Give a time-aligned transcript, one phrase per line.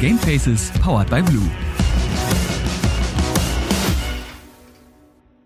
[0.00, 1.50] Gamefaces powered by Blue.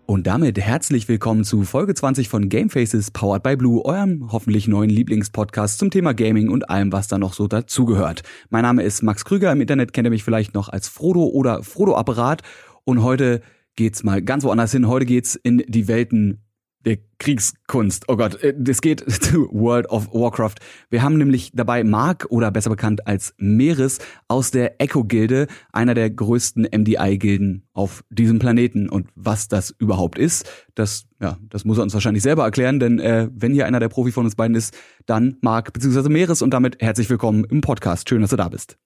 [0.05, 4.91] Und damit herzlich willkommen zu Folge 20 von Gamefaces powered by Blue, eurem hoffentlich neuen
[4.91, 8.21] Lieblingspodcast zum Thema Gaming und allem, was da noch so dazugehört.
[8.51, 11.63] Mein Name ist Max Krüger, im Internet kennt ihr mich vielleicht noch als Frodo oder
[11.63, 12.43] Frodo Apparat
[12.83, 13.41] und heute
[13.75, 14.87] geht's mal ganz woanders hin.
[14.87, 16.43] Heute geht's in die Welten
[16.85, 18.05] der Kriegskunst.
[18.09, 20.55] Oh Gott, es geht zu World of Warcraft.
[20.89, 26.09] Wir haben nämlich dabei Mark oder besser bekannt als Meeres aus der Echo-Gilde, einer der
[26.09, 28.89] größten MDI-Gilden auf diesem Planeten.
[28.89, 32.99] Und was das überhaupt ist, das, ja, das muss er uns wahrscheinlich selber erklären, denn
[32.99, 36.09] äh, wenn hier einer der Profi von uns beiden ist, dann Mark bzw.
[36.09, 38.09] Meeres und damit herzlich willkommen im Podcast.
[38.09, 38.77] Schön, dass du da bist.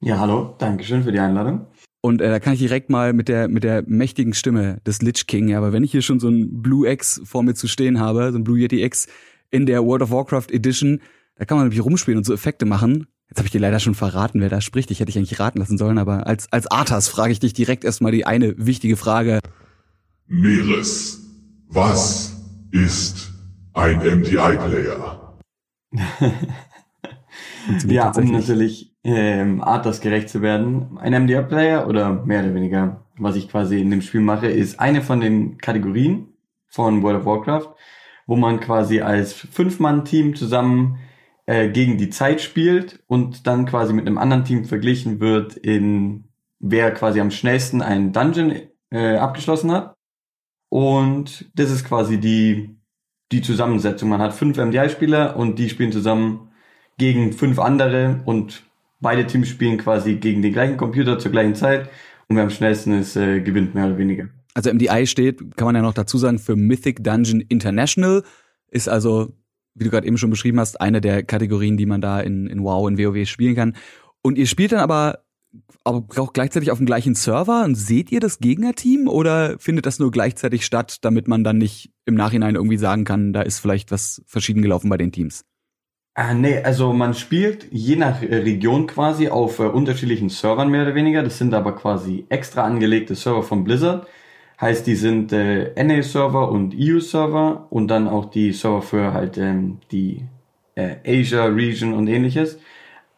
[0.00, 1.66] Ja, hallo, Dankeschön für die Einladung.
[2.04, 5.28] Und äh, da kann ich direkt mal mit der mit der mächtigen Stimme des Lich
[5.28, 8.00] King, ja, aber wenn ich hier schon so ein Blue X vor mir zu stehen
[8.00, 9.06] habe, so ein Blue Yeti X
[9.50, 11.00] in der World of Warcraft Edition,
[11.36, 13.06] da kann man nämlich rumspielen und so Effekte machen.
[13.28, 14.90] Jetzt habe ich dir leider schon verraten, wer da spricht.
[14.90, 17.84] Ich hätte dich eigentlich raten lassen sollen, aber als als Arthas frage ich dich direkt
[17.84, 19.38] erstmal die eine wichtige Frage.
[20.26, 21.20] Meeres,
[21.68, 22.34] was
[22.72, 23.30] ist
[23.74, 25.38] ein MDI-Player?
[27.86, 30.98] ja, um natürlich ähm, Arthas gerecht zu werden.
[30.98, 35.02] Ein MDR-Player oder mehr oder weniger, was ich quasi in dem Spiel mache, ist eine
[35.02, 36.28] von den Kategorien
[36.68, 37.74] von World of Warcraft,
[38.26, 40.98] wo man quasi als Fünf-Mann-Team zusammen
[41.46, 46.24] äh, gegen die Zeit spielt und dann quasi mit einem anderen Team verglichen wird, in
[46.60, 48.52] wer quasi am schnellsten einen Dungeon
[48.90, 49.96] äh, abgeschlossen hat.
[50.68, 52.78] Und das ist quasi die,
[53.32, 54.08] die Zusammensetzung.
[54.08, 56.51] Man hat fünf MDI-Spieler und die spielen zusammen
[57.02, 58.62] gegen fünf andere und
[59.00, 61.88] beide Teams spielen quasi gegen den gleichen Computer zur gleichen Zeit
[62.28, 64.28] und wer am schnellsten ist, äh, gewinnt mehr oder weniger.
[64.54, 68.22] Also MDI steht, kann man ja noch dazu sagen, für Mythic Dungeon International,
[68.70, 69.32] ist also,
[69.74, 72.62] wie du gerade eben schon beschrieben hast, eine der Kategorien, die man da in, in
[72.62, 73.74] WoW, in WoW spielen kann.
[74.22, 75.24] Und ihr spielt dann aber
[75.82, 79.98] aber auch gleichzeitig auf dem gleichen Server und seht ihr das Gegnerteam oder findet das
[79.98, 83.90] nur gleichzeitig statt, damit man dann nicht im Nachhinein irgendwie sagen kann, da ist vielleicht
[83.90, 85.44] was verschieden gelaufen bei den Teams?
[86.14, 90.82] Ah, nee, also man spielt je nach äh, Region quasi auf äh, unterschiedlichen Servern mehr
[90.82, 91.22] oder weniger.
[91.22, 94.06] Das sind aber quasi extra angelegte Server von Blizzard.
[94.60, 99.78] Heißt, die sind äh, NA-Server und EU-Server und dann auch die Server für halt ähm,
[99.90, 100.24] die
[100.74, 102.58] äh, Asia Region und ähnliches.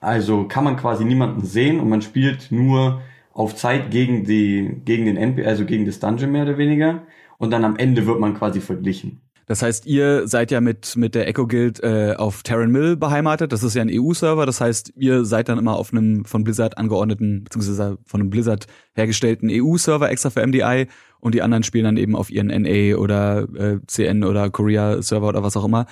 [0.01, 5.07] Also kann man quasi niemanden sehen und man spielt nur auf Zeit gegen die gegen
[5.07, 7.03] den NP, also gegen das Dungeon mehr oder weniger.
[7.39, 9.24] Und dann am Ende wird man quasi verglichen.
[9.47, 13.53] Das heißt, ihr seid ja mit, mit der Echo Guild äh, auf Terran Mill beheimatet.
[13.53, 14.47] Das ist ja ein EU-Server.
[14.47, 18.67] Das heißt, ihr seid dann immer auf einem von Blizzard angeordneten, beziehungsweise von einem Blizzard
[18.95, 20.87] hergestellten EU-Server extra für MDI
[21.21, 25.43] und die anderen spielen dann eben auf ihren NA oder äh, CN oder Korea-Server oder
[25.43, 25.87] was auch immer.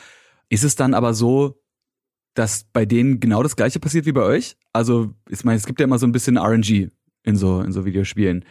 [0.48, 1.62] Ist es dann aber so,
[2.34, 4.56] dass bei denen genau das gleiche passiert wie bei euch?
[4.72, 6.90] Also, ich meine, es gibt ja immer so ein bisschen RNG
[7.22, 8.44] in so, in so Videospielen.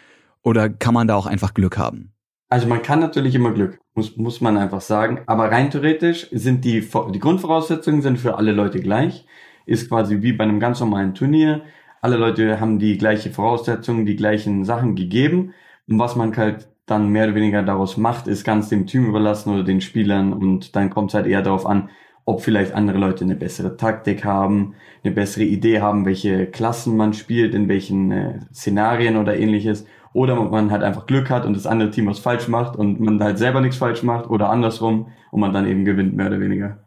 [0.44, 2.14] Oder kann man da auch einfach Glück haben?
[2.52, 5.22] Also man kann natürlich immer Glück, muss, muss man einfach sagen.
[5.26, 9.26] Aber rein theoretisch sind die, die Grundvoraussetzungen sind für alle Leute gleich.
[9.66, 11.62] Ist quasi wie bei einem ganz normalen Turnier.
[12.02, 15.54] Alle Leute haben die gleiche Voraussetzungen, die gleichen Sachen gegeben.
[15.88, 19.54] Und was man halt dann mehr oder weniger daraus macht, ist ganz dem Team überlassen
[19.54, 20.34] oder den Spielern.
[20.34, 21.90] Und dann kommt es halt eher darauf an,
[22.26, 24.76] ob vielleicht andere Leute eine bessere Taktik haben,
[25.06, 30.36] eine bessere Idee haben, welche Klassen man spielt, in welchen äh, Szenarien oder ähnliches oder
[30.36, 33.38] man halt einfach Glück hat und das andere Team was falsch macht und man halt
[33.38, 36.78] selber nichts falsch macht oder andersrum und man dann eben gewinnt, mehr oder weniger.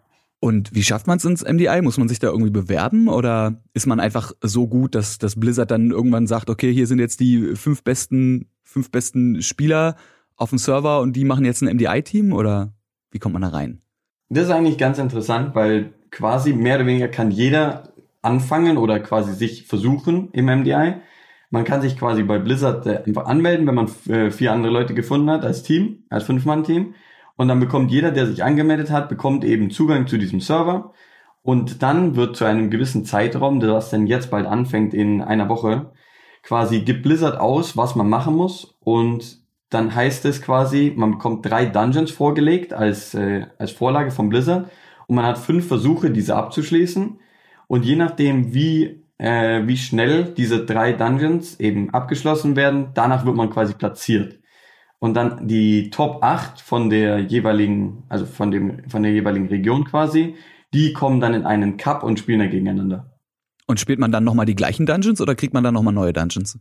[0.40, 1.80] Und wie schafft man es ins MDI?
[1.80, 5.70] Muss man sich da irgendwie bewerben oder ist man einfach so gut, dass, dass Blizzard
[5.70, 9.96] dann irgendwann sagt, okay, hier sind jetzt die fünf besten, fünf besten Spieler
[10.36, 12.74] auf dem Server und die machen jetzt ein MDI-Team oder
[13.10, 13.80] wie kommt man da rein?
[14.28, 19.32] Das ist eigentlich ganz interessant, weil quasi mehr oder weniger kann jeder anfangen oder quasi
[19.32, 20.96] sich versuchen im MDI.
[21.54, 24.92] Man kann sich quasi bei Blizzard äh, einfach anmelden, wenn man äh, vier andere Leute
[24.92, 26.94] gefunden hat als Team, als Fünf-Mann-Team.
[27.37, 30.93] Und dann bekommt jeder, der sich angemeldet hat, bekommt eben Zugang zu diesem Server.
[31.43, 35.49] Und dann wird zu einem gewissen Zeitraum, der das denn jetzt bald anfängt in einer
[35.49, 35.93] Woche,
[36.43, 38.76] quasi gibt Blizzard aus, was man machen muss.
[38.81, 39.38] Und
[39.70, 44.73] dann heißt es quasi, man bekommt drei Dungeons vorgelegt als, äh, als Vorlage von Blizzard.
[45.06, 47.20] Und man hat fünf Versuche, diese abzuschließen.
[47.69, 52.88] Und je nachdem, wie äh, wie schnell diese drei Dungeons eben abgeschlossen werden.
[52.93, 54.38] Danach wird man quasi platziert.
[54.99, 59.85] Und dann die Top 8 von der jeweiligen, also von dem, von der jeweiligen Region
[59.85, 60.35] quasi,
[60.75, 63.19] die kommen dann in einen Cup und spielen dann gegeneinander.
[63.67, 66.59] Und spielt man dann nochmal die gleichen Dungeons oder kriegt man dann nochmal neue Dungeons?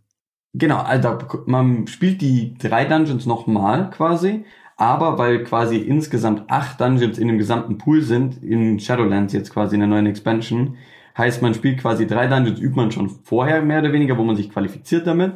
[0.54, 1.18] Genau, also
[1.48, 4.46] man spielt die drei Dungeons nochmal quasi,
[4.78, 9.76] aber weil quasi insgesamt acht Dungeons in dem gesamten Pool sind, in Shadowlands jetzt quasi
[9.76, 10.78] in der neuen Expansion,
[11.18, 14.36] Heißt, man spielt quasi drei Dungeons, übt man schon vorher mehr oder weniger, wo man
[14.36, 15.34] sich qualifiziert damit.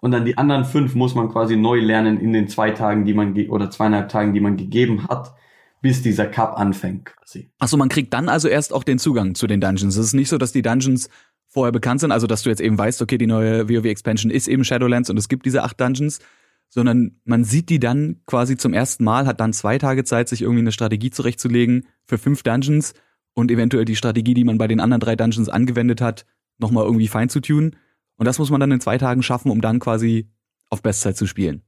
[0.00, 3.14] Und dann die anderen fünf muss man quasi neu lernen in den zwei Tagen, die
[3.14, 5.34] man, oder zweieinhalb Tagen, die man gegeben hat,
[5.82, 7.50] bis dieser Cup anfängt quasi.
[7.58, 9.96] Achso, man kriegt dann also erst auch den Zugang zu den Dungeons.
[9.96, 11.08] Es ist nicht so, dass die Dungeons
[11.48, 14.48] vorher bekannt sind, also dass du jetzt eben weißt, okay, die neue WoW Expansion ist
[14.48, 16.20] eben Shadowlands und es gibt diese acht Dungeons,
[16.68, 20.42] sondern man sieht die dann quasi zum ersten Mal, hat dann zwei Tage Zeit, sich
[20.42, 22.94] irgendwie eine Strategie zurechtzulegen für fünf Dungeons
[23.34, 26.26] und eventuell die Strategie, die man bei den anderen drei Dungeons angewendet hat,
[26.58, 27.76] nochmal irgendwie fein zu tunen.
[28.16, 30.28] Und das muss man dann in zwei Tagen schaffen, um dann quasi
[30.68, 31.62] auf Bestzeit zu spielen.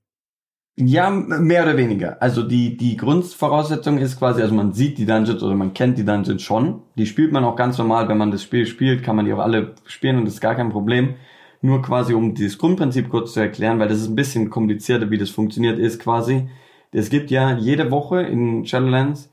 [0.76, 2.23] Ja, mehr oder weniger.
[2.23, 6.05] Also die, die Grundvoraussetzung ist quasi, also man sieht die Dungeons oder man kennt die
[6.05, 6.82] Dungeons schon.
[6.97, 9.38] Die spielt man auch ganz normal, wenn man das Spiel spielt, kann man die auch
[9.38, 11.17] alle spielen und das ist gar kein Problem.
[11.61, 15.19] Nur quasi, um dieses Grundprinzip kurz zu erklären, weil das ist ein bisschen komplizierter, wie
[15.19, 16.49] das funktioniert, ist quasi,
[16.91, 19.31] es gibt ja jede Woche in Shadowlands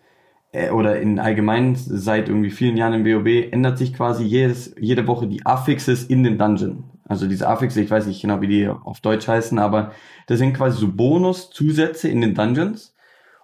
[0.73, 5.27] oder in allgemein seit irgendwie vielen Jahren im WoW ändert sich quasi jedes, jede Woche
[5.27, 6.85] die Affixes in den Dungeon.
[7.09, 9.91] Also diese Affixe, ich weiß nicht genau, wie die auf Deutsch heißen, aber
[10.27, 12.95] das sind quasi so Bonus-Zusätze in den Dungeons.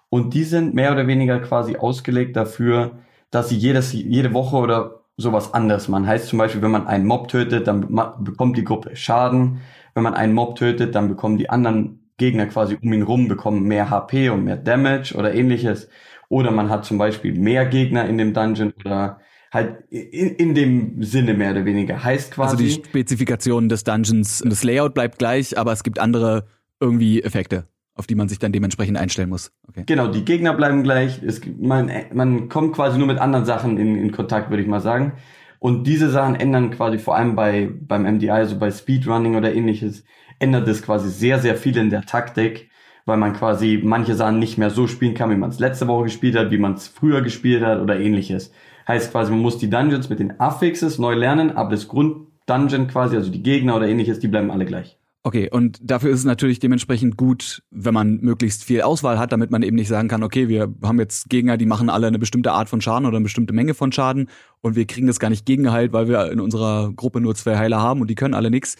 [0.09, 2.99] Und die sind mehr oder weniger quasi ausgelegt dafür,
[3.31, 6.05] dass sie jedes, jede Woche oder sowas anderes machen.
[6.05, 7.81] Heißt zum Beispiel, wenn man einen Mob tötet, dann
[8.19, 9.61] bekommt die Gruppe Schaden.
[9.95, 13.63] Wenn man einen Mob tötet, dann bekommen die anderen Gegner quasi um ihn rum, bekommen
[13.63, 15.89] mehr HP und mehr Damage oder ähnliches.
[16.29, 19.19] Oder man hat zum Beispiel mehr Gegner in dem Dungeon oder
[19.51, 22.03] halt in, in dem Sinne mehr oder weniger.
[22.03, 22.51] Heißt quasi.
[22.51, 26.47] Also die Spezifikation des Dungeons, das Layout bleibt gleich, aber es gibt andere
[26.79, 29.51] irgendwie Effekte, auf die man sich dann dementsprechend einstellen muss.
[29.67, 29.83] Okay.
[29.85, 31.21] Genau, die Gegner bleiben gleich.
[31.23, 34.81] Es, man, man kommt quasi nur mit anderen Sachen in, in Kontakt, würde ich mal
[34.81, 35.13] sagen.
[35.59, 40.03] Und diese Sachen ändern quasi vor allem bei beim MDI, also bei Speedrunning oder ähnliches,
[40.37, 42.69] ändert es quasi sehr, sehr viel in der Taktik,
[43.05, 46.05] weil man quasi manche Sachen nicht mehr so spielen kann, wie man es letzte Woche
[46.05, 48.51] gespielt hat, wie man es früher gespielt hat oder ähnliches.
[48.87, 53.15] Heißt quasi, man muss die Dungeons mit den Affixes neu lernen, aber das Grunddungeon quasi,
[53.15, 54.97] also die Gegner oder ähnliches, die bleiben alle gleich.
[55.23, 59.49] Okay, und dafür ist es natürlich dementsprechend gut, wenn man möglichst viel Auswahl hat, damit
[59.49, 62.51] man eben nicht sagen kann, okay, wir haben jetzt Gegner, die machen alle eine bestimmte
[62.51, 64.29] Art von Schaden oder eine bestimmte Menge von Schaden
[64.61, 67.81] und wir kriegen das gar nicht gegengeheilt, weil wir in unserer Gruppe nur zwei Heiler
[67.81, 68.75] haben und die können alle nix.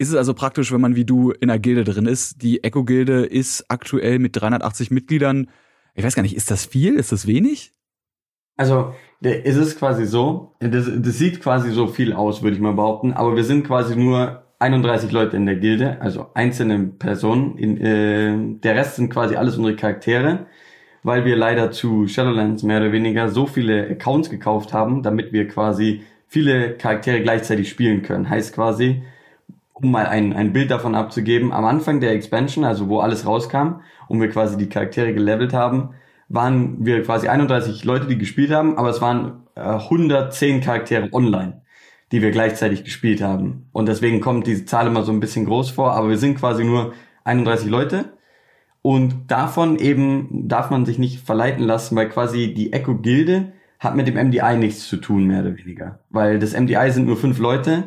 [0.00, 2.40] Ist es also praktisch, wenn man wie du in einer Gilde drin ist?
[2.40, 5.50] Die Echo-Gilde ist aktuell mit 380 Mitgliedern.
[5.94, 6.94] Ich weiß gar nicht, ist das viel?
[6.94, 7.74] Ist das wenig?
[8.56, 12.72] Also es ist quasi so, das, das sieht quasi so viel aus, würde ich mal
[12.72, 17.58] behaupten, aber wir sind quasi nur 31 Leute in der Gilde, also einzelne Personen.
[17.58, 20.46] In, äh, der Rest sind quasi alles unsere Charaktere,
[21.02, 25.46] weil wir leider zu Shadowlands mehr oder weniger so viele Accounts gekauft haben, damit wir
[25.46, 28.30] quasi viele Charaktere gleichzeitig spielen können.
[28.30, 29.02] Heißt quasi,
[29.82, 33.80] um mal ein, ein Bild davon abzugeben, am Anfang der Expansion, also wo alles rauskam
[34.08, 35.90] und wir quasi die Charaktere gelevelt haben,
[36.28, 41.62] waren wir quasi 31 Leute, die gespielt haben, aber es waren äh, 110 Charaktere online,
[42.12, 43.68] die wir gleichzeitig gespielt haben.
[43.72, 46.64] Und deswegen kommt diese Zahl immer so ein bisschen groß vor, aber wir sind quasi
[46.64, 46.92] nur
[47.24, 48.12] 31 Leute.
[48.82, 54.06] Und davon eben darf man sich nicht verleiten lassen, weil quasi die Echo-Gilde hat mit
[54.06, 56.00] dem MDI nichts zu tun, mehr oder weniger.
[56.10, 57.84] Weil das MDI sind nur fünf Leute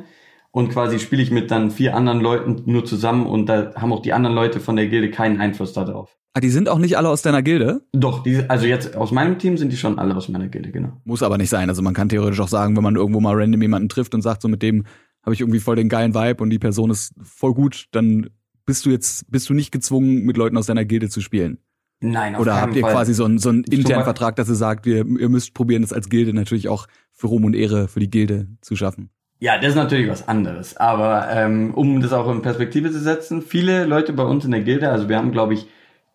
[0.54, 4.04] und quasi spiele ich mit dann vier anderen Leuten nur zusammen und da haben auch
[4.04, 6.16] die anderen Leute von der Gilde keinen Einfluss darauf.
[6.36, 7.82] Ah, die sind auch nicht alle aus deiner Gilde?
[7.92, 11.02] Doch, die, also jetzt aus meinem Team sind die schon alle aus meiner Gilde, genau.
[11.06, 11.70] Muss aber nicht sein.
[11.70, 14.44] Also man kann theoretisch auch sagen, wenn man irgendwo mal random jemanden trifft und sagt,
[14.44, 14.86] so mit dem
[15.24, 18.30] habe ich irgendwie voll den geilen Vibe und die Person ist voll gut, dann
[18.66, 21.58] bist du jetzt, bist du nicht gezwungen, mit Leuten aus deiner Gilde zu spielen.
[22.00, 22.94] Nein, auf Oder habt ihr Fall.
[22.94, 25.94] quasi so einen, so einen internen Vertrag, dass ihr sagt, ihr, ihr müsst probieren, das
[25.94, 29.10] als Gilde natürlich auch für Ruhm und Ehre für die Gilde zu schaffen.
[29.44, 30.78] Ja, das ist natürlich was anderes.
[30.78, 34.62] Aber ähm, um das auch in Perspektive zu setzen, viele Leute bei uns in der
[34.62, 35.68] Gilde, also wir haben, glaube ich,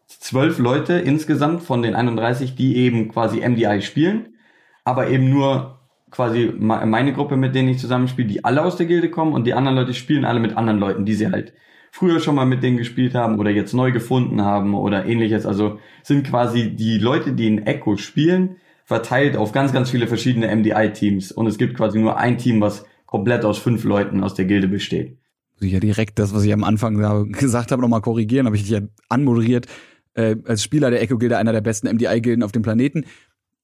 [0.06, 4.38] zwölf Leute insgesamt von den 31, die eben quasi MDI spielen,
[4.82, 5.78] aber eben nur
[6.10, 9.52] quasi meine Gruppe, mit denen ich zusammenspiele, die alle aus der Gilde kommen und die
[9.52, 11.52] anderen Leute spielen alle mit anderen Leuten, die sie halt
[11.92, 15.44] früher schon mal mit denen gespielt haben oder jetzt neu gefunden haben oder ähnliches.
[15.44, 18.56] Also sind quasi die Leute, die in Echo spielen,
[18.86, 22.86] verteilt auf ganz, ganz viele verschiedene MDI-Teams und es gibt quasi nur ein Team, was
[23.08, 25.18] komplett aus fünf Leuten aus der Gilde besteht.
[25.54, 28.62] Muss ich ja direkt das, was ich am Anfang gesagt habe, nochmal korrigieren, habe ich
[28.62, 29.66] dich ja anmoderiert
[30.14, 33.06] äh, als Spieler der Echo-Gilde einer der besten MDI-Gilden auf dem Planeten.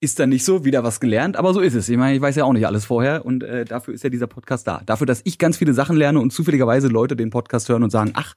[0.01, 1.89] Ist dann nicht so, wieder was gelernt, aber so ist es.
[1.89, 4.27] Ich meine, ich weiß ja auch nicht alles vorher und äh, dafür ist ja dieser
[4.27, 4.83] Podcast da.
[4.87, 8.13] Dafür, dass ich ganz viele Sachen lerne und zufälligerweise Leute den Podcast hören und sagen,
[8.15, 8.35] ach,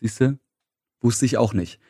[0.00, 0.38] siehste,
[1.00, 1.80] wusste ich auch nicht.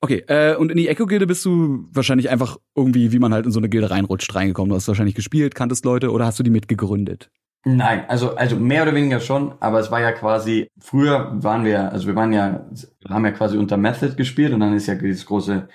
[0.00, 3.52] Okay, äh, und in die Echo-Gilde bist du wahrscheinlich einfach irgendwie, wie man halt in
[3.52, 4.70] so eine Gilde reinrutscht, reingekommen.
[4.70, 7.30] Du hast wahrscheinlich gespielt, kanntest Leute oder hast du die mitgegründet?
[7.64, 11.92] Nein, also, also mehr oder weniger schon, aber es war ja quasi, früher waren wir,
[11.92, 12.66] also wir waren ja,
[13.08, 15.68] haben ja quasi unter Method gespielt und dann ist ja dieses große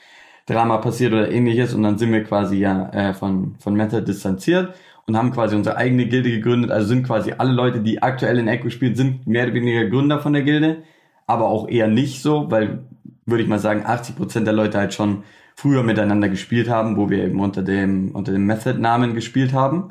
[0.46, 4.74] Drama passiert oder ähnliches und dann sind wir quasi ja äh, von, von Method distanziert
[5.06, 6.72] und haben quasi unsere eigene Gilde gegründet.
[6.72, 10.20] Also sind quasi alle Leute, die aktuell in Echo spielen, sind mehr oder weniger Gründer
[10.20, 10.84] von der Gilde,
[11.28, 12.86] aber auch eher nicht so, weil
[13.26, 15.24] würde ich mal sagen, 80 Prozent der Leute halt schon
[15.56, 19.90] früher miteinander gespielt haben, wo wir eben unter dem unter dem Method-Namen gespielt haben.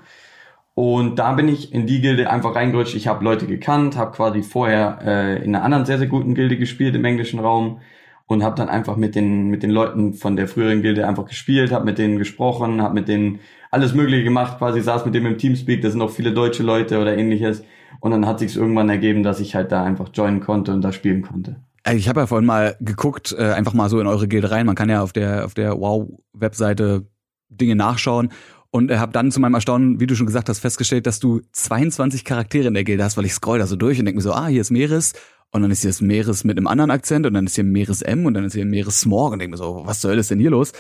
[0.83, 2.97] Und da bin ich in die Gilde einfach reingerutscht.
[2.97, 6.57] Ich habe Leute gekannt, habe quasi vorher äh, in einer anderen sehr, sehr guten Gilde
[6.57, 7.79] gespielt im englischen Raum
[8.27, 11.71] und habe dann einfach mit den, mit den Leuten von der früheren Gilde einfach gespielt,
[11.71, 13.39] habe mit denen gesprochen, habe mit denen
[13.71, 17.01] alles Mögliche gemacht, quasi saß mit dem im Teamspeak, da sind auch viele deutsche Leute
[17.01, 17.63] oder ähnliches.
[18.01, 20.91] Und dann hat sich irgendwann ergeben, dass ich halt da einfach joinen konnte und da
[20.91, 21.61] spielen konnte.
[21.93, 24.67] Ich habe ja vorhin mal geguckt, äh, einfach mal so in eure Gilde rein.
[24.67, 27.07] Man kann ja auf der auf der Wow-Webseite
[27.51, 28.31] Dinge nachschauen
[28.73, 32.25] und habe dann zu meinem Erstaunen, wie du schon gesagt hast, festgestellt, dass du 22
[32.25, 34.33] Charaktere in der Gilde hast, weil ich scroll da so durch und denke mir so,
[34.33, 35.13] ah, hier ist Meeres
[35.51, 38.01] und dann ist hier das Meeres mit einem anderen Akzent und dann ist hier Meeres
[38.01, 40.41] M und dann ist hier Meeres Smorg und denke mir so, was Hölle ist denn
[40.41, 40.73] hier los?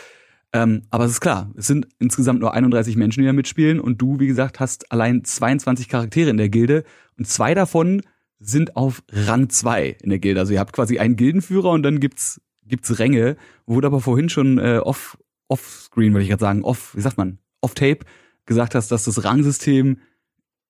[0.54, 4.00] Ähm, aber es ist klar, es sind insgesamt nur 31 Menschen, die da mitspielen und
[4.00, 6.84] du, wie gesagt, hast allein 22 Charaktere in der Gilde
[7.18, 8.00] und zwei davon
[8.40, 10.40] sind auf Rang 2 in der Gilde.
[10.40, 13.36] Also ihr habt quasi einen Gildenführer und dann gibt's gibt's Ränge.
[13.66, 15.18] Wurde aber vorhin schon äh, off
[15.48, 18.04] off-screen, würde ich gerade sagen, off, wie sagt man, off-tape
[18.46, 19.98] gesagt hast, dass das Rangsystem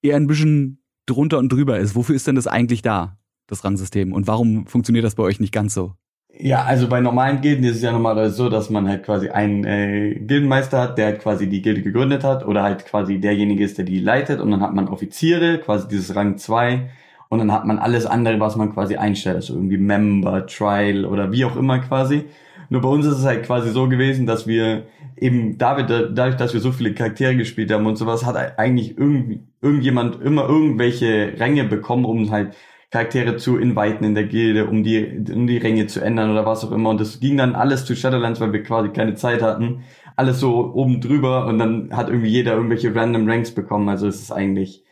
[0.03, 1.95] eher ein bisschen drunter und drüber ist.
[1.95, 4.13] Wofür ist denn das eigentlich da, das Rangsystem?
[4.13, 5.95] Und warum funktioniert das bei euch nicht ganz so?
[6.39, 9.65] Ja, also bei normalen Gilden ist es ja normalerweise so, dass man halt quasi einen
[9.65, 13.77] äh, Gildenmeister hat, der halt quasi die Gilde gegründet hat oder halt quasi derjenige ist,
[13.77, 16.91] der die leitet und dann hat man Offiziere, quasi dieses Rang 2
[17.29, 21.33] und dann hat man alles andere, was man quasi einstellt, also irgendwie Member, Trial oder
[21.33, 22.25] wie auch immer quasi.
[22.73, 24.85] Nur bei uns ist es halt quasi so gewesen, dass wir
[25.21, 30.23] eben dadurch, dass wir so viele Charaktere gespielt haben und sowas, hat eigentlich irgendwie, irgendjemand
[30.23, 32.57] immer irgendwelche Ränge bekommen, um halt
[32.91, 36.65] Charaktere zu inviten in der Gilde, um die, um die Ränge zu ändern oder was
[36.65, 36.89] auch immer.
[36.89, 39.85] Und das ging dann alles zu Shadowlands, weil wir quasi keine Zeit hatten.
[40.17, 43.91] Alles so oben drüber und dann hat irgendwie jeder irgendwelche random Ranks bekommen.
[43.91, 44.83] Also es ist eigentlich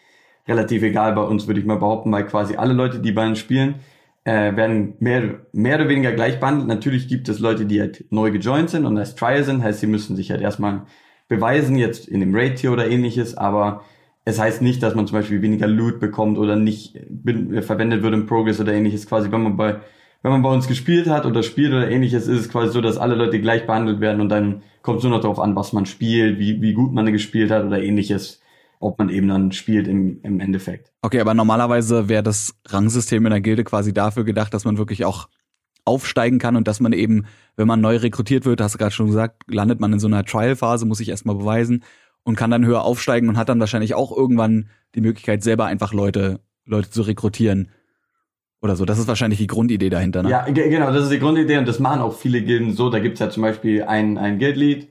[0.46, 3.38] relativ egal bei uns, würde ich mal behaupten, weil quasi alle Leute, die bei uns
[3.38, 3.76] spielen,
[4.24, 6.68] äh, werden mehr, mehr oder weniger gleich behandelt.
[6.68, 9.86] Natürlich gibt es Leute, die halt neu gejoint sind und als Trial sind, heißt, sie
[9.86, 10.82] müssen sich halt erstmal
[11.28, 13.84] beweisen, jetzt in dem Raid-Tier oder ähnliches, aber
[14.24, 16.98] es heißt nicht, dass man zum Beispiel weniger Loot bekommt oder nicht
[17.62, 19.06] verwendet wird im Progress oder ähnliches.
[19.06, 19.80] Quasi, wenn man bei,
[20.22, 22.98] wenn man bei uns gespielt hat oder spielt oder ähnliches, ist es quasi so, dass
[22.98, 25.86] alle Leute gleich behandelt werden und dann kommt es nur noch darauf an, was man
[25.86, 28.42] spielt, wie, wie gut man gespielt hat oder ähnliches
[28.80, 30.92] ob man eben dann spielt im, im Endeffekt.
[31.02, 35.04] Okay, aber normalerweise wäre das Rangsystem in der Gilde quasi dafür gedacht, dass man wirklich
[35.04, 35.28] auch
[35.84, 39.06] aufsteigen kann und dass man eben, wenn man neu rekrutiert wird, hast du gerade schon
[39.06, 41.84] gesagt, landet man in so einer Trial-Phase, muss sich erstmal beweisen
[42.22, 45.92] und kann dann höher aufsteigen und hat dann wahrscheinlich auch irgendwann die Möglichkeit, selber einfach
[45.92, 47.70] Leute, Leute zu rekrutieren.
[48.62, 48.84] Oder so.
[48.84, 50.30] Das ist wahrscheinlich die Grundidee dahinter, ne?
[50.30, 52.90] Ja, genau, das ist die Grundidee und das machen auch viele Gilden so.
[52.90, 54.88] Da gibt's ja zum Beispiel ein, ein Guild-Lead,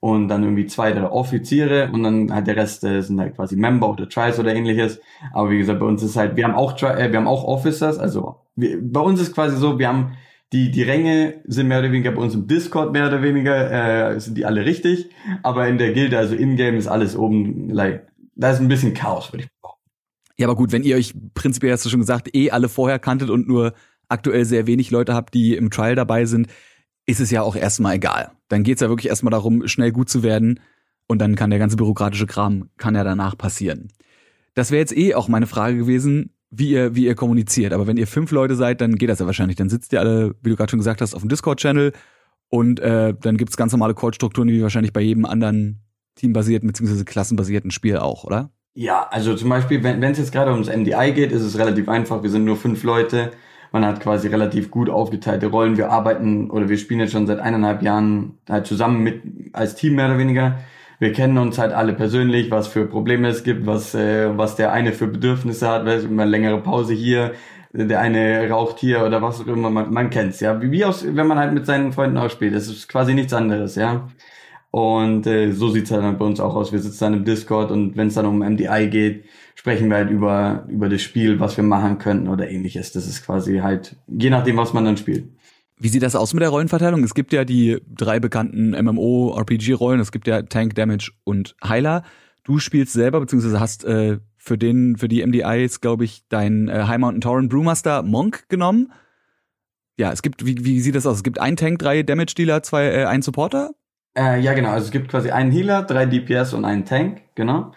[0.00, 3.54] und dann irgendwie zwei der Offiziere und dann halt der Rest äh, sind halt quasi
[3.54, 5.00] Member oder Trials oder ähnliches.
[5.32, 7.98] Aber wie gesagt, bei uns ist halt, wir haben auch äh, wir haben auch Officers,
[7.98, 10.12] also wir, bei uns ist quasi so, wir haben
[10.52, 14.18] die die Ränge sind mehr oder weniger bei uns im Discord mehr oder weniger äh,
[14.18, 15.10] sind die alle richtig,
[15.42, 19.32] aber in der Gilde, also in-game ist alles oben, like, da ist ein bisschen Chaos,
[19.32, 19.90] würde ich behaupten.
[20.38, 23.28] Ja, aber gut, wenn ihr euch prinzipiell hast du schon gesagt, eh alle vorher kanntet
[23.28, 23.74] und nur
[24.08, 26.48] aktuell sehr wenig Leute habt, die im Trial dabei sind,
[27.06, 28.32] ist es ja auch erstmal egal.
[28.48, 30.60] Dann geht's ja wirklich erstmal darum, schnell gut zu werden
[31.06, 33.88] und dann kann der ganze bürokratische Kram, kann ja danach passieren.
[34.54, 37.72] Das wäre jetzt eh auch meine Frage gewesen, wie ihr, wie ihr kommuniziert.
[37.72, 39.56] Aber wenn ihr fünf Leute seid, dann geht das ja wahrscheinlich.
[39.56, 41.92] Dann sitzt ihr alle, wie du gerade schon gesagt hast, auf dem Discord-Channel
[42.48, 45.80] und äh, dann gibt's ganz normale Code-Strukturen, wie wahrscheinlich bei jedem anderen
[46.16, 47.04] teambasierten bzw.
[47.04, 48.50] klassenbasierten Spiel auch, oder?
[48.74, 52.22] Ja, also zum Beispiel, wenn es jetzt gerade ums MDI geht, ist es relativ einfach.
[52.22, 53.32] Wir sind nur fünf Leute.
[53.72, 55.76] Man hat quasi relativ gut aufgeteilte Rollen.
[55.76, 59.22] Wir arbeiten oder wir spielen jetzt schon seit eineinhalb Jahren halt zusammen mit
[59.52, 60.58] als Team mehr oder weniger.
[60.98, 64.72] Wir kennen uns halt alle persönlich, was für Probleme es gibt, was äh, was der
[64.72, 67.32] eine für Bedürfnisse hat, weil immer längere Pause hier,
[67.72, 69.70] der eine raucht hier oder was auch immer.
[69.70, 72.54] Man, man kennt's ja, wie, wie aus, wenn man halt mit seinen Freunden auch spielt.
[72.54, 74.08] Das ist quasi nichts anderes, ja.
[74.70, 76.72] Und äh, so sieht's halt bei uns auch aus.
[76.72, 79.24] Wir sitzen dann im Discord und wenn es dann um MDI geht,
[79.60, 82.92] sprechen wir halt über, über das Spiel, was wir machen könnten oder ähnliches.
[82.92, 85.28] Das ist quasi halt, je nachdem, was man dann spielt.
[85.78, 87.04] Wie sieht das aus mit der Rollenverteilung?
[87.04, 90.00] Es gibt ja die drei bekannten MMO-RPG-Rollen.
[90.00, 92.04] Es gibt ja Tank, Damage und Heiler.
[92.42, 96.84] Du spielst selber, beziehungsweise hast äh, für den, für die MDIs, glaube ich, deinen äh,
[96.84, 98.90] High Mountain Torrent Brewmaster Monk genommen.
[99.98, 101.18] Ja, es gibt, wie, wie sieht das aus?
[101.18, 103.72] Es gibt einen Tank, drei Damage-Dealer, zwei, äh, einen Supporter?
[104.16, 104.70] Äh, ja, genau.
[104.70, 107.74] Also es gibt quasi einen Healer, drei DPS und einen Tank, genau.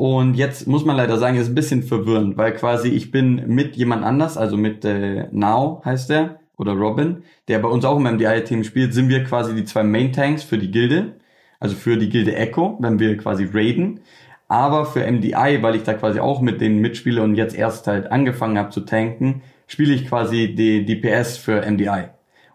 [0.00, 3.76] Und jetzt muss man leider sagen, ist ein bisschen verwirrend, weil quasi ich bin mit
[3.76, 8.04] jemand anders, also mit äh, Now heißt der oder Robin, der bei uns auch im
[8.04, 11.16] MDI-Team spielt, sind wir quasi die zwei Main Tanks für die Gilde,
[11.58, 14.00] also für die Gilde Echo, wenn wir quasi raiden.
[14.48, 18.10] Aber für MDI, weil ich da quasi auch mit denen mitspiele und jetzt erst halt
[18.10, 22.04] angefangen habe zu tanken, spiele ich quasi die DPS für MDI.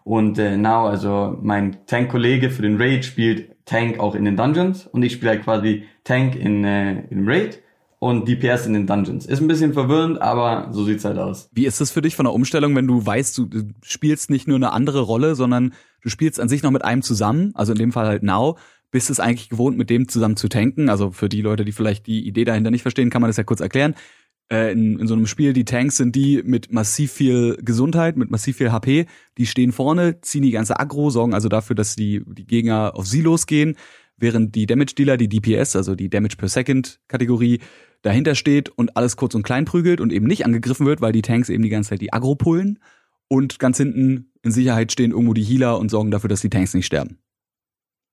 [0.02, 4.86] Und äh, now, also mein Tank-Kollege für den Raid spielt Tank auch in den Dungeons
[4.86, 7.62] und ich spiele halt quasi Tank in, äh, im Raid
[7.98, 9.26] und DPS in den Dungeons.
[9.26, 11.50] Ist ein bisschen verwirrend, aber so sieht's halt aus.
[11.52, 13.48] Wie ist es für dich von der Umstellung, wenn du weißt, du
[13.82, 17.52] spielst nicht nur eine andere Rolle, sondern du spielst an sich noch mit einem zusammen,
[17.54, 18.56] also in dem Fall halt Now,
[18.92, 20.88] bist es eigentlich gewohnt, mit dem zusammen zu tanken.
[20.88, 23.44] Also für die Leute, die vielleicht die Idee dahinter nicht verstehen, kann man das ja
[23.44, 23.94] kurz erklären
[24.50, 28.30] äh, in, in so einem Spiel, die Tanks sind die mit massiv viel Gesundheit, mit
[28.30, 29.06] massiv viel HP.
[29.38, 33.06] Die stehen vorne, ziehen die ganze Aggro, sorgen also dafür, dass die, die Gegner auf
[33.06, 33.76] sie losgehen,
[34.16, 37.60] während die Damage-Dealer, die DPS, also die Damage per Second-Kategorie,
[38.02, 41.22] dahinter steht und alles kurz und klein prügelt und eben nicht angegriffen wird, weil die
[41.22, 42.78] Tanks eben die ganze Zeit die Aggro pullen.
[43.28, 46.74] Und ganz hinten in Sicherheit stehen irgendwo die Healer und sorgen dafür, dass die Tanks
[46.74, 47.18] nicht sterben.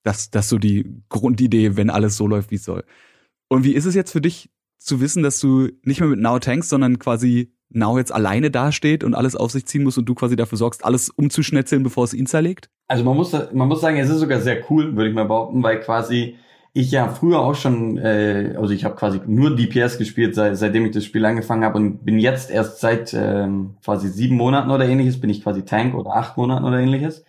[0.01, 2.83] Das, das ist so die Grundidee, wenn alles so läuft, wie es soll.
[3.47, 4.49] Und wie ist es jetzt für dich,
[4.83, 9.03] zu wissen, dass du nicht mehr mit Now tankst, sondern quasi Now jetzt alleine dasteht
[9.03, 12.13] und alles auf sich ziehen muss und du quasi dafür sorgst, alles umzuschnetzeln, bevor es
[12.13, 12.69] ihn zerlegt?
[12.87, 15.63] Also man muss, man muss sagen, es ist sogar sehr cool, würde ich mal behaupten,
[15.63, 16.35] weil quasi
[16.73, 20.85] ich ja früher auch schon, äh, also ich habe quasi nur DPS gespielt, seit, seitdem
[20.85, 24.85] ich das Spiel angefangen habe und bin jetzt erst seit ähm, quasi sieben Monaten oder
[24.85, 27.25] ähnliches, bin ich quasi Tank oder acht Monaten oder ähnliches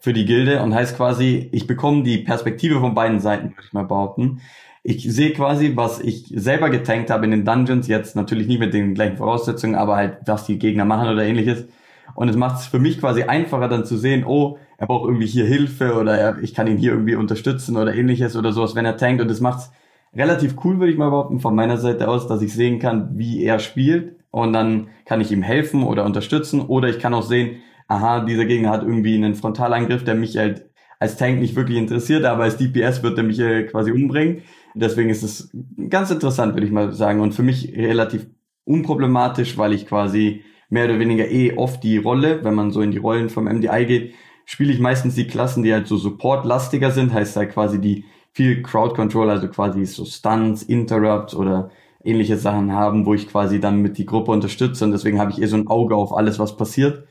[0.00, 3.72] für die Gilde und heißt quasi, ich bekomme die Perspektive von beiden Seiten, würde ich
[3.72, 4.40] mal behaupten
[4.88, 8.72] ich sehe quasi, was ich selber getankt habe in den Dungeons, jetzt natürlich nicht mit
[8.72, 11.66] den gleichen Voraussetzungen, aber halt, was die Gegner machen oder ähnliches.
[12.14, 15.26] Und es macht es für mich quasi einfacher dann zu sehen, oh, er braucht irgendwie
[15.26, 18.86] hier Hilfe oder er, ich kann ihn hier irgendwie unterstützen oder ähnliches oder sowas, wenn
[18.86, 19.20] er tankt.
[19.20, 19.72] Und das macht es
[20.16, 23.44] relativ cool, würde ich mal behaupten, von meiner Seite aus, dass ich sehen kann, wie
[23.44, 24.16] er spielt.
[24.30, 26.62] Und dann kann ich ihm helfen oder unterstützen.
[26.62, 27.56] Oder ich kann auch sehen,
[27.88, 30.64] aha, dieser Gegner hat irgendwie einen Frontalangriff, der mich halt
[30.98, 34.42] als Tank nicht wirklich interessiert, aber als DPS wird er mich äh, quasi umbringen.
[34.74, 35.50] Deswegen ist es
[35.88, 37.20] ganz interessant, würde ich mal sagen.
[37.20, 38.26] Und für mich relativ
[38.64, 42.90] unproblematisch, weil ich quasi mehr oder weniger eh oft die Rolle, wenn man so in
[42.90, 47.12] die Rollen vom MDI geht, spiele ich meistens die Klassen, die halt so Support-lastiger sind,
[47.12, 51.70] heißt halt quasi die viel Crowd Control, also quasi so Stunts, Interrupts oder
[52.04, 55.42] ähnliche Sachen haben, wo ich quasi dann mit die Gruppe unterstütze und deswegen habe ich
[55.42, 57.04] eh so ein Auge auf alles, was passiert.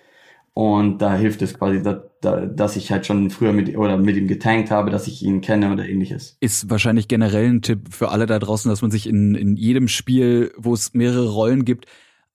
[0.57, 4.17] Und da hilft es quasi, da, da, dass ich halt schon früher mit oder mit
[4.17, 6.35] ihm getankt habe, dass ich ihn kenne oder ähnliches.
[6.39, 9.87] Ist wahrscheinlich generell ein Tipp für alle da draußen, dass man sich in, in jedem
[9.87, 11.85] Spiel, wo es mehrere Rollen gibt,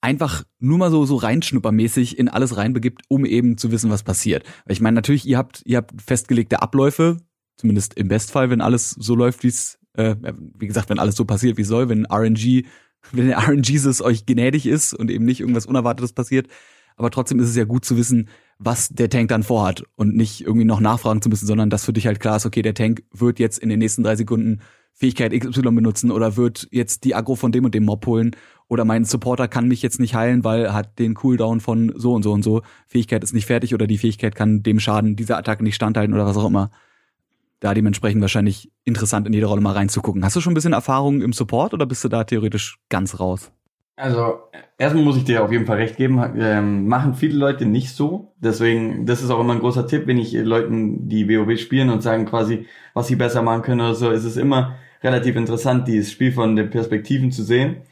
[0.00, 4.44] einfach nur mal so so reinschnuppermäßig in alles reinbegibt, um eben zu wissen, was passiert.
[4.66, 7.16] Weil ich meine, natürlich, ihr habt ihr habt festgelegte Abläufe,
[7.56, 10.14] zumindest im Bestfall, wenn alles so läuft, wie es äh,
[10.56, 12.66] wie gesagt, wenn alles so passiert, wie es soll, wenn RNG,
[13.10, 16.46] wenn der RNG euch gnädig ist und eben nicht irgendwas Unerwartetes passiert
[17.02, 20.42] aber trotzdem ist es ja gut zu wissen, was der Tank dann vorhat und nicht
[20.42, 23.02] irgendwie noch nachfragen zu müssen, sondern dass für dich halt klar ist, okay, der Tank
[23.12, 24.60] wird jetzt in den nächsten drei Sekunden
[24.94, 28.36] Fähigkeit XY benutzen oder wird jetzt die Aggro von dem und dem Mob holen
[28.68, 32.12] oder mein Supporter kann mich jetzt nicht heilen, weil er hat den Cooldown von so
[32.12, 32.62] und so und so.
[32.86, 36.26] Fähigkeit ist nicht fertig oder die Fähigkeit kann dem Schaden dieser Attacke nicht standhalten oder
[36.26, 36.70] was auch immer.
[37.58, 40.24] Da dementsprechend wahrscheinlich interessant in jede Rolle mal reinzugucken.
[40.24, 43.50] Hast du schon ein bisschen Erfahrung im Support oder bist du da theoretisch ganz raus?
[43.96, 44.40] Also,
[44.78, 48.32] erstmal muss ich dir auf jeden Fall recht geben, ähm, machen viele Leute nicht so.
[48.38, 52.02] Deswegen, das ist auch immer ein großer Tipp, wenn ich Leuten, die WoW spielen und
[52.02, 56.10] sagen quasi, was sie besser machen können oder so, ist es immer relativ interessant, dieses
[56.10, 57.82] Spiel von den Perspektiven zu sehen.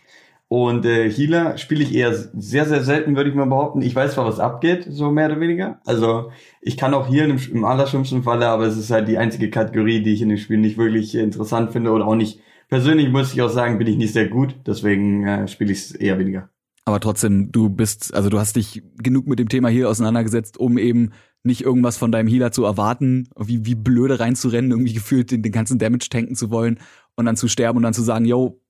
[0.49, 3.83] Und äh, Healer spiele ich eher sehr, sehr selten, würde ich mal behaupten.
[3.83, 5.81] Ich weiß zwar, was abgeht, so mehr oder weniger.
[5.85, 9.49] Also ich kann auch hier im, im allerschlimmsten Falle, aber es ist halt die einzige
[9.51, 13.35] Kategorie, die ich in dem Spiel nicht wirklich interessant finde oder auch nicht persönlich muss
[13.35, 16.49] ich auch sagen, bin ich nicht sehr gut, deswegen äh, spiele ich es eher weniger.
[16.87, 20.79] Aber trotzdem, du bist, also du hast dich genug mit dem Thema hier auseinandergesetzt, um
[20.79, 21.11] eben
[21.43, 25.53] nicht irgendwas von deinem Healer zu erwarten, wie, wie blöde reinzurennen, irgendwie gefühlt den, den
[25.53, 26.79] ganzen Damage tanken zu wollen
[27.17, 28.61] und dann zu sterben und dann zu sagen, yo,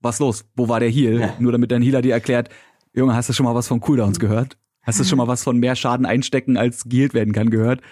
[0.00, 0.44] was los?
[0.54, 1.20] Wo war der Heal?
[1.20, 1.34] Ja.
[1.38, 2.48] Nur damit dein Healer dir erklärt,
[2.94, 4.58] Junge, hast du schon mal was von Cooldowns gehört?
[4.82, 7.82] Hast du schon mal was von mehr Schaden einstecken als geheilt werden kann gehört?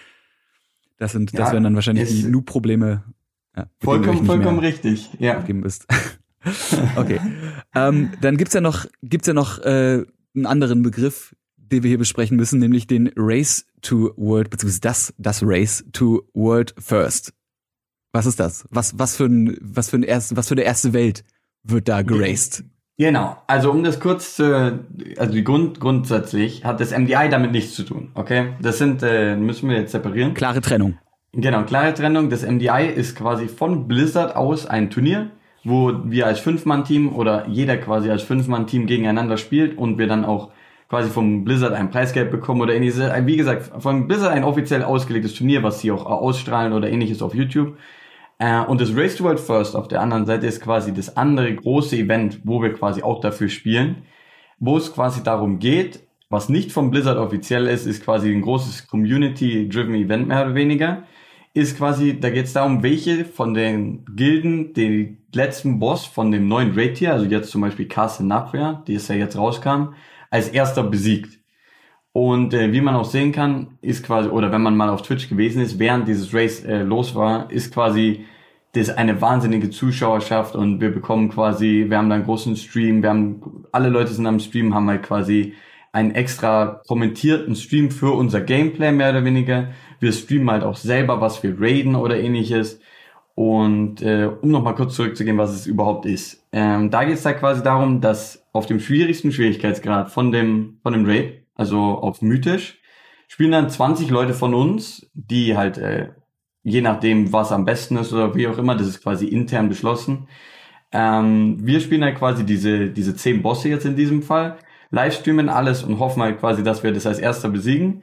[0.98, 3.04] Das sind, ja, das wären dann wahrscheinlich die Noob-Probleme
[3.56, 5.10] ja, vollkommen, vollkommen richtig.
[5.18, 5.38] Ja.
[5.38, 5.86] Bist.
[6.96, 7.20] okay.
[7.74, 11.98] ähm, dann gibt's ja noch, gibt's ja noch äh, einen anderen Begriff, den wir hier
[11.98, 17.32] besprechen müssen, nämlich den Race to World, beziehungsweise das, das Race to World First.
[18.12, 18.66] Was ist das?
[18.70, 21.24] Was, was für ein, was für ein erst, was für eine erste Welt
[21.62, 22.64] wird da geraced?
[22.98, 23.36] Genau.
[23.46, 24.80] Also um das kurz zu,
[25.18, 28.10] also die Grund, grundsätzlich hat das MDI damit nichts zu tun.
[28.14, 28.54] Okay?
[28.62, 30.32] Das sind, äh, müssen wir jetzt separieren.
[30.32, 30.98] Klare Trennung.
[31.38, 32.30] Genau, klare Trennung.
[32.30, 35.32] Das MDI ist quasi von Blizzard aus ein Turnier,
[35.64, 40.50] wo wir als Fünf-Mann-Team oder jeder quasi als Fünf-Mann-Team gegeneinander spielt und wir dann auch
[40.88, 43.00] quasi vom Blizzard ein Preisgeld bekommen oder ähnliches.
[43.26, 47.34] Wie gesagt, von Blizzard ein offiziell ausgelegtes Turnier, was sie auch ausstrahlen oder ähnliches auf
[47.34, 47.76] YouTube.
[48.38, 51.54] Äh, und das Race to World First auf der anderen Seite ist quasi das andere
[51.54, 54.04] große Event, wo wir quasi auch dafür spielen,
[54.58, 58.88] wo es quasi darum geht, was nicht vom Blizzard offiziell ist, ist quasi ein großes
[58.88, 61.02] Community-driven Event mehr oder weniger.
[61.56, 66.48] Ist quasi, da geht es darum, welche von den Gilden den letzten Boss von dem
[66.48, 69.94] neuen Raid-Tier, also jetzt zum Beispiel Castle Nafria, die es ja jetzt rauskam,
[70.30, 71.38] als erster besiegt.
[72.12, 75.30] Und äh, wie man auch sehen kann, ist quasi, oder wenn man mal auf Twitch
[75.30, 78.26] gewesen ist, während dieses Race äh, los war, ist quasi
[78.74, 83.08] das eine wahnsinnige Zuschauerschaft und wir bekommen quasi, wir haben da einen großen Stream, wir
[83.08, 85.54] haben, alle Leute sind am Stream, haben halt quasi
[85.96, 89.68] einen extra kommentierten Stream für unser Gameplay mehr oder weniger.
[89.98, 92.80] Wir streamen halt auch selber, was wir raiden oder ähnliches.
[93.34, 96.46] Und äh, um nochmal kurz zurückzugehen, was es überhaupt ist.
[96.52, 100.92] Ähm, da geht es da quasi darum, dass auf dem schwierigsten Schwierigkeitsgrad von dem, von
[100.92, 102.78] dem Raid, also auf mythisch,
[103.26, 106.10] spielen dann 20 Leute von uns, die halt, äh,
[106.62, 110.28] je nachdem, was am besten ist oder wie auch immer, das ist quasi intern beschlossen.
[110.92, 114.58] Ähm, wir spielen halt quasi diese, diese 10 Bosse jetzt in diesem Fall
[114.96, 118.02] livestreamen alles und hoffen halt quasi, dass wir das als erster besiegen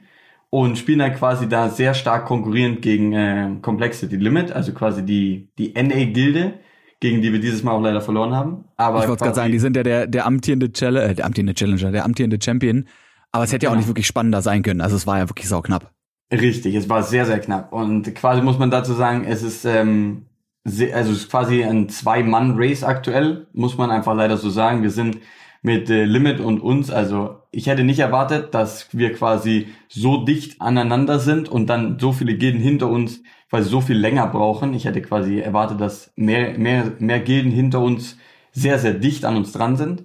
[0.54, 5.48] und spielen halt quasi da sehr stark konkurrierend gegen äh, Complexity Limit, also quasi die,
[5.58, 6.54] die NA-Gilde,
[7.00, 8.64] gegen die wir dieses Mal auch leider verloren haben.
[8.76, 11.54] Aber ich wollte gerade sagen, die sind ja der, der amtierende Challenger, äh, der amtierende
[11.54, 12.86] Challenger, der amtierende Champion.
[13.32, 14.80] Aber es hätte ja auch nicht wirklich spannender sein können.
[14.80, 15.90] Also es war ja wirklich sau knapp.
[16.32, 17.72] Richtig, es war sehr, sehr knapp.
[17.72, 20.26] Und quasi muss man dazu sagen, es ist, ähm,
[20.64, 24.84] also es ist quasi ein Zwei-Mann-Race aktuell, muss man einfach leider so sagen.
[24.84, 25.18] Wir sind
[25.64, 26.90] mit äh, Limit und uns.
[26.90, 32.12] Also ich hätte nicht erwartet, dass wir quasi so dicht aneinander sind und dann so
[32.12, 34.74] viele Gilden hinter uns quasi so viel länger brauchen.
[34.74, 38.18] Ich hätte quasi erwartet, dass mehr, mehr, mehr Gilden hinter uns
[38.52, 40.04] sehr, sehr dicht an uns dran sind.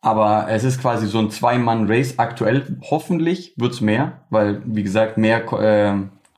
[0.00, 2.78] Aber es ist quasi so ein Zwei-Mann-Race aktuell.
[2.82, 5.94] Hoffentlich wird's mehr, weil, wie gesagt, mehr, äh,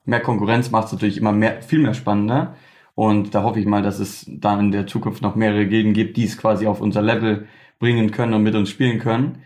[0.06, 2.54] mehr Konkurrenz macht es natürlich immer mehr, viel mehr spannender.
[2.94, 6.16] Und da hoffe ich mal, dass es dann in der Zukunft noch mehrere Gilden gibt,
[6.16, 7.46] die es quasi auf unser Level
[7.78, 9.42] bringen können und mit uns spielen können.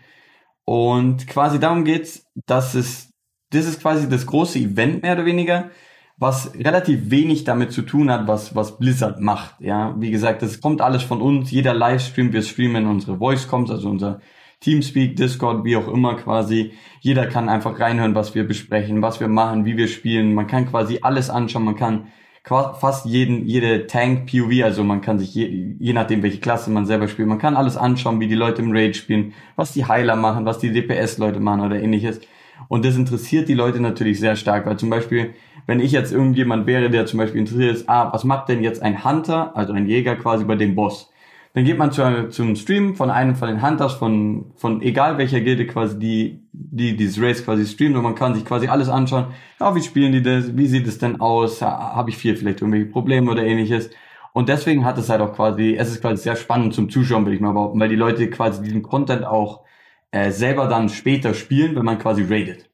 [0.65, 3.11] Und quasi darum geht's, dass es,
[3.51, 5.71] das ist quasi das große Event mehr oder weniger,
[6.17, 9.55] was relativ wenig damit zu tun hat, was, was Blizzard macht.
[9.59, 11.49] Ja, wie gesagt, das kommt alles von uns.
[11.49, 14.21] Jeder Livestream, wir streamen unsere Voice-Coms, also unser
[14.59, 16.73] Teamspeak, Discord, wie auch immer quasi.
[16.99, 20.35] Jeder kann einfach reinhören, was wir besprechen, was wir machen, wie wir spielen.
[20.35, 21.65] Man kann quasi alles anschauen.
[21.65, 22.07] Man kann
[22.43, 27.07] fast jeden, jede Tank-POV, also man kann sich je, je nachdem, welche Klasse man selber
[27.07, 30.45] spielt, man kann alles anschauen, wie die Leute im Raid spielen, was die Heiler machen,
[30.45, 32.19] was die DPS-Leute machen oder ähnliches.
[32.67, 35.33] Und das interessiert die Leute natürlich sehr stark, weil zum Beispiel,
[35.67, 38.81] wenn ich jetzt irgendjemand wäre, der zum Beispiel interessiert ist, ah, was macht denn jetzt
[38.81, 41.10] ein Hunter, also ein Jäger quasi bei dem Boss?
[41.53, 45.41] Dann geht man zu, zum Stream von einem von den Hunters von, von egal welcher
[45.41, 49.27] Gilde quasi, die, die dieses Race quasi streamt und man kann sich quasi alles anschauen.
[49.59, 50.55] Ja, wie spielen die das?
[50.55, 51.61] Wie sieht es denn aus?
[51.61, 53.89] Habe ich viel vielleicht irgendwelche Probleme oder ähnliches?
[54.33, 57.35] Und deswegen hat es halt auch quasi, es ist quasi sehr spannend zum Zuschauen, würde
[57.35, 59.65] ich mal behaupten, weil die Leute quasi diesen Content auch
[60.11, 62.69] äh, selber dann später spielen, wenn man quasi raidet.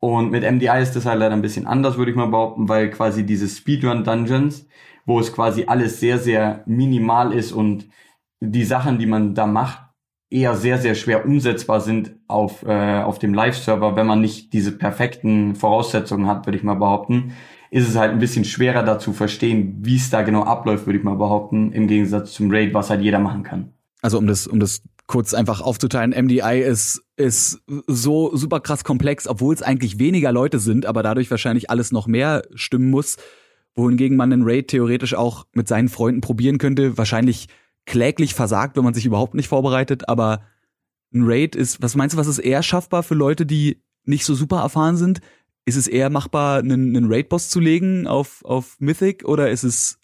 [0.00, 2.88] Und mit MDI ist das halt leider ein bisschen anders, würde ich mal behaupten, weil
[2.90, 4.66] quasi diese Speedrun Dungeons,
[5.08, 7.88] wo es quasi alles sehr, sehr minimal ist und
[8.40, 9.80] die Sachen, die man da macht,
[10.28, 14.70] eher sehr, sehr schwer umsetzbar sind auf, äh, auf dem Live-Server, wenn man nicht diese
[14.70, 17.32] perfekten Voraussetzungen hat, würde ich mal behaupten,
[17.70, 20.98] ist es halt ein bisschen schwerer da zu verstehen, wie es da genau abläuft, würde
[20.98, 23.72] ich mal behaupten, im Gegensatz zum Raid, was halt jeder machen kann.
[24.02, 29.26] Also um das, um das kurz einfach aufzuteilen, MDI ist, ist so super krass komplex,
[29.26, 33.16] obwohl es eigentlich weniger Leute sind, aber dadurch wahrscheinlich alles noch mehr stimmen muss
[33.78, 36.98] wohingegen man einen Raid theoretisch auch mit seinen Freunden probieren könnte.
[36.98, 37.48] Wahrscheinlich
[37.86, 40.42] kläglich versagt, wenn man sich überhaupt nicht vorbereitet, aber
[41.14, 44.34] ein Raid ist, was meinst du, was ist eher schaffbar für Leute, die nicht so
[44.34, 45.20] super erfahren sind?
[45.64, 50.00] Ist es eher machbar, einen, einen Raid-Boss zu legen auf, auf Mythic oder ist es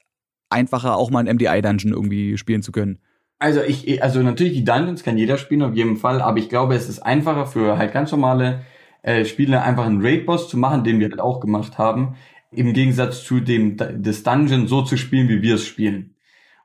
[0.48, 3.00] einfacher, auch mal einen MDI-Dungeon irgendwie spielen zu können?
[3.38, 6.74] Also ich, also natürlich die Dungeons kann jeder spielen auf jeden Fall, aber ich glaube,
[6.74, 8.64] es ist einfacher für halt ganz normale
[9.02, 12.16] äh, Spieler einfach einen Raid-Boss zu machen, den wir halt auch gemacht haben,
[12.56, 16.14] im Gegensatz zu dem des Dungeon so zu spielen, wie wir es spielen.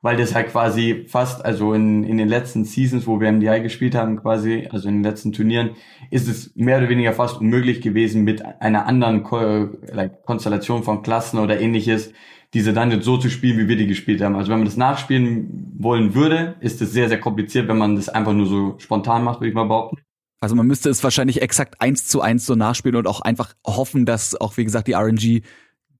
[0.02, 3.95] Weil das halt quasi fast, also in, in den letzten Seasons, wo wir MDI gespielt
[3.95, 5.71] haben, quasi, also in den letzten Turnieren,
[6.10, 11.02] ist es mehr oder weniger fast unmöglich gewesen, mit einer anderen Ko like, Konstellation von
[11.02, 12.13] Klassen oder ähnliches,
[12.54, 14.36] diese Dungeon so zu spielen, wie wir die gespielt haben.
[14.36, 18.10] Also wenn man das nachspielen wollen würde, ist es sehr, sehr kompliziert, wenn man das
[18.10, 19.97] einfach nur so spontan macht, würde ich mal behaupten.
[20.41, 24.06] Also man müsste es wahrscheinlich exakt eins zu eins so nachspielen und auch einfach hoffen,
[24.06, 25.41] dass auch, wie gesagt, die RNG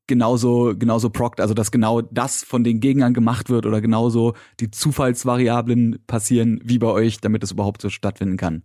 [0.10, 4.70] genauso, genauso prockt, also dass genau das von den Gegnern gemacht wird oder genauso die
[4.70, 8.64] Zufallsvariablen passieren wie bei euch, damit es überhaupt so stattfinden kann.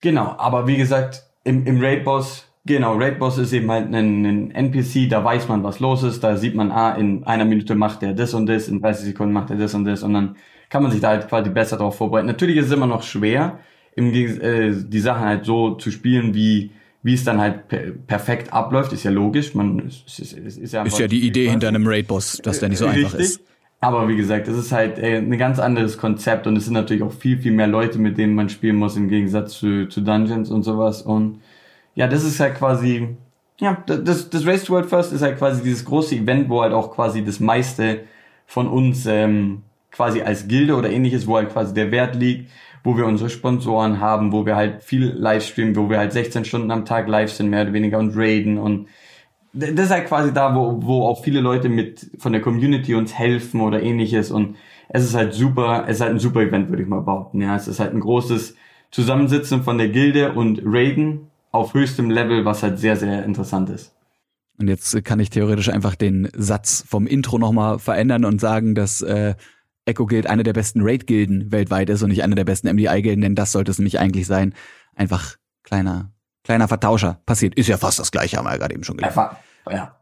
[0.00, 4.50] Genau, aber wie gesagt, im, im Raid-Boss Genau, Raid Boss ist eben halt ein, ein
[4.52, 8.04] NPC, da weiß man, was los ist, da sieht man, ah, in einer Minute macht
[8.04, 10.36] er das und das, in 30 Sekunden macht er das und das und dann
[10.68, 12.28] kann man sich da halt quasi besser darauf vorbereiten.
[12.28, 13.58] Natürlich ist es immer noch schwer,
[13.96, 16.70] im, äh, die Sachen halt so zu spielen, wie
[17.02, 19.54] wie es dann halt per perfekt abläuft, ist ja logisch.
[19.54, 22.78] Man ist, es ist ja, ist ja die Idee hinter einem Raid-Boss, dass der nicht
[22.78, 23.06] so Richtig.
[23.06, 23.40] einfach ist.
[23.80, 27.02] Aber wie gesagt, es ist halt äh, ein ganz anderes Konzept und es sind natürlich
[27.02, 30.50] auch viel, viel mehr Leute, mit denen man spielen muss im Gegensatz zu, zu Dungeons
[30.50, 31.02] und sowas.
[31.02, 31.40] Und
[31.96, 33.08] ja, das ist halt quasi,
[33.58, 36.72] ja, das, das Race to World First ist halt quasi dieses große Event, wo halt
[36.72, 38.04] auch quasi das meiste
[38.46, 42.52] von uns ähm, quasi als Gilde oder ähnliches, wo halt quasi der Wert liegt,
[42.84, 46.70] wo wir unsere Sponsoren haben, wo wir halt viel Livestreamen, wo wir halt 16 Stunden
[46.70, 48.88] am Tag live sind, mehr oder weniger und raiden und
[49.54, 53.12] das ist halt quasi da, wo, wo auch viele Leute mit von der Community uns
[53.12, 54.56] helfen oder ähnliches und
[54.88, 57.40] es ist halt super, es ist halt ein super Event, würde ich mal behaupten.
[57.40, 58.56] Ja, es ist halt ein großes
[58.90, 63.94] Zusammensitzen von der Gilde und Raiden auf höchstem Level, was halt sehr, sehr interessant ist.
[64.58, 69.00] Und jetzt kann ich theoretisch einfach den Satz vom Intro nochmal verändern und sagen, dass
[69.00, 69.34] äh,
[69.84, 73.34] Echo Guild eine der besten Raid-Gilden weltweit ist und nicht eine der besten MDI-Gilden, denn
[73.34, 74.54] das sollte es nämlich eigentlich sein.
[74.94, 76.12] Einfach kleiner
[76.44, 77.20] Kleiner Vertauscher.
[77.24, 77.54] Passiert.
[77.54, 79.14] Ist ja fast das gleiche, haben wir ja gerade eben schon gelernt.
[79.70, 79.96] Ja.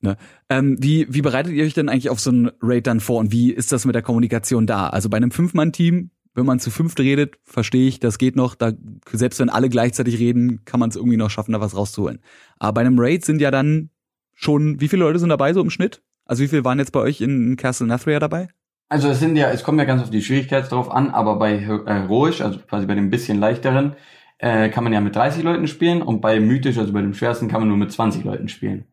[0.00, 0.16] Ne?
[0.48, 3.30] Ähm, wie, wie bereitet ihr euch denn eigentlich auf so ein Raid dann vor und
[3.30, 4.88] wie ist das mit der Kommunikation da?
[4.88, 8.54] Also bei einem Fünf-Mann-Team, wenn man zu fünft redet, verstehe ich, das geht noch.
[8.54, 8.72] Da,
[9.12, 12.20] selbst wenn alle gleichzeitig reden, kann man es irgendwie noch schaffen, da was rauszuholen.
[12.58, 13.90] Aber bei einem Raid sind ja dann
[14.34, 16.02] schon, wie viele Leute sind dabei so im Schnitt?
[16.24, 18.48] Also wie viele waren jetzt bei euch in Castle Nathria dabei?
[18.92, 21.58] Also es sind ja, es kommt ja ganz auf die Schwierigkeit drauf an, aber bei
[21.58, 23.96] Heroisch, also quasi bei dem bisschen leichteren,
[24.36, 27.48] äh, kann man ja mit 30 Leuten spielen und bei Mythisch, also bei dem schwersten,
[27.48, 28.84] kann man nur mit 20 Leuten spielen.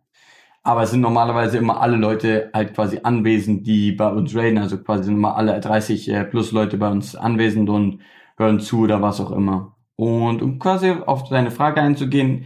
[0.63, 4.77] Aber es sind normalerweise immer alle Leute halt quasi anwesend, die bei uns raiden, also
[4.77, 7.99] quasi sind immer alle 30 äh, plus Leute bei uns anwesend und
[8.37, 9.75] hören zu oder was auch immer.
[9.97, 12.45] Und um quasi auf deine Frage einzugehen,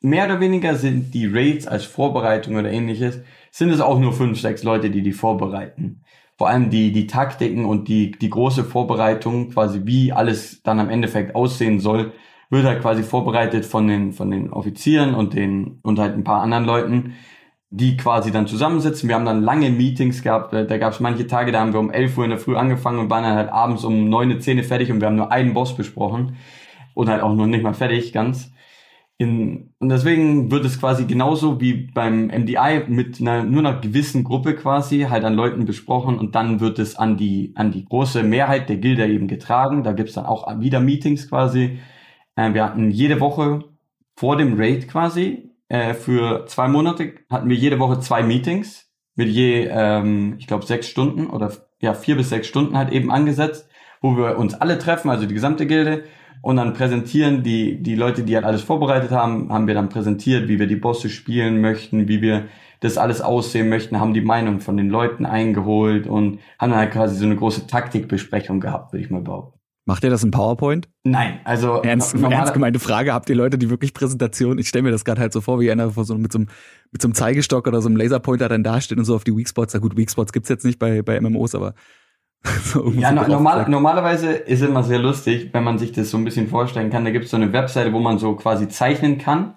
[0.00, 4.40] mehr oder weniger sind die Raids als Vorbereitung oder ähnliches, sind es auch nur fünf,
[4.40, 6.00] sechs Leute, die die vorbereiten.
[6.36, 10.90] Vor allem die, die Taktiken und die, die große Vorbereitung, quasi wie alles dann am
[10.90, 12.12] Endeffekt aussehen soll,
[12.50, 16.42] wird halt quasi vorbereitet von den, von den Offizieren und den, und halt ein paar
[16.42, 17.14] anderen Leuten,
[17.70, 19.08] die quasi dann zusammensitzen.
[19.08, 21.90] Wir haben dann lange Meetings gehabt, da, gab es manche Tage, da haben wir um
[21.90, 24.92] 11 Uhr in der Früh angefangen und waren dann halt abends um 9, 10 fertig
[24.92, 26.36] und wir haben nur einen Boss besprochen
[26.94, 28.53] und halt auch noch nicht mal fertig ganz.
[29.16, 34.24] In, und deswegen wird es quasi genauso wie beim MDI mit einer, nur einer gewissen
[34.24, 38.24] Gruppe quasi halt an Leuten besprochen und dann wird es an die, an die große
[38.24, 39.84] Mehrheit der Gilde eben getragen.
[39.84, 41.78] Da gibt's dann auch wieder Meetings quasi,
[42.34, 43.64] äh, wir hatten jede Woche
[44.16, 49.28] vor dem Raid quasi, äh, für zwei Monate hatten wir jede Woche zwei Meetings mit
[49.28, 53.68] je, ähm, ich glaube, sechs Stunden oder ja, vier bis sechs Stunden halt eben angesetzt,
[54.00, 56.04] wo wir uns alle treffen, also die gesamte Gilde,
[56.44, 60.46] und dann präsentieren die, die Leute, die halt alles vorbereitet haben, haben wir dann präsentiert,
[60.46, 62.44] wie wir die Bosse spielen möchten, wie wir
[62.80, 66.92] das alles aussehen möchten, haben die Meinung von den Leuten eingeholt und haben dann halt
[66.92, 69.58] quasi so eine große Taktikbesprechung gehabt, würde ich mal behaupten.
[69.86, 70.90] Macht ihr das in PowerPoint?
[71.04, 73.14] Nein, also ernst, ernst gemeinte Frage.
[73.14, 74.58] Habt ihr Leute, die wirklich Präsentation?
[74.58, 76.48] Ich stelle mir das gerade halt so vor, wie einer vor so, mit so einem
[76.90, 79.72] mit so einem Zeigestock oder so einem Laserpointer dann dasteht und so auf die Weakspots.
[79.72, 81.74] Ja gut, Weakspots gibt's jetzt nicht bei bei MMOs, aber
[82.62, 86.18] so ja, no, normal, normalerweise ist es immer sehr lustig, wenn man sich das so
[86.18, 87.04] ein bisschen vorstellen kann.
[87.04, 89.54] Da gibt's so eine Webseite, wo man so quasi zeichnen kann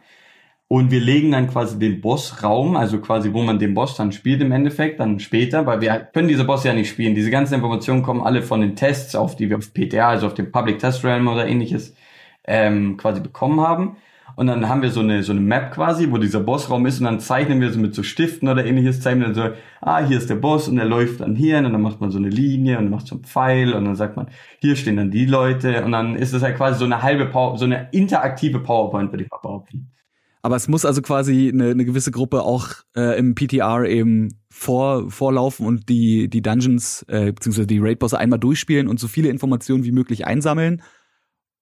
[0.69, 4.41] und wir legen dann quasi den Bossraum, also quasi, wo man den Boss dann spielt
[4.41, 7.15] im Endeffekt, dann später, weil wir können diese Boss ja nicht spielen.
[7.15, 10.33] Diese ganzen Informationen kommen alle von den Tests, auf die wir auf PTA, also auf
[10.33, 11.95] dem Public Test Realm oder ähnliches,
[12.45, 13.95] ähm, quasi bekommen haben.
[14.37, 16.99] Und dann haben wir so eine, so eine Map quasi, wo dieser Bossraum ist.
[16.99, 19.49] Und dann zeichnen wir so mit so Stiften oder ähnliches, zeichnen dann so,
[19.81, 22.19] ah, hier ist der Boss und der läuft dann hier und dann macht man so
[22.19, 23.73] eine Linie und macht so einen Pfeil.
[23.73, 24.27] Und dann sagt man,
[24.59, 25.83] hier stehen dann die Leute.
[25.83, 29.23] Und dann ist es halt quasi so eine halbe Power, so eine interaktive PowerPoint, würde
[29.23, 29.91] ich mal behaupten.
[30.43, 35.09] Aber es muss also quasi eine, eine gewisse Gruppe auch äh, im PTR eben vor,
[35.09, 39.83] vorlaufen und die, die Dungeons äh, beziehungsweise die Raid-Bosse einmal durchspielen und so viele Informationen
[39.83, 40.83] wie möglich einsammeln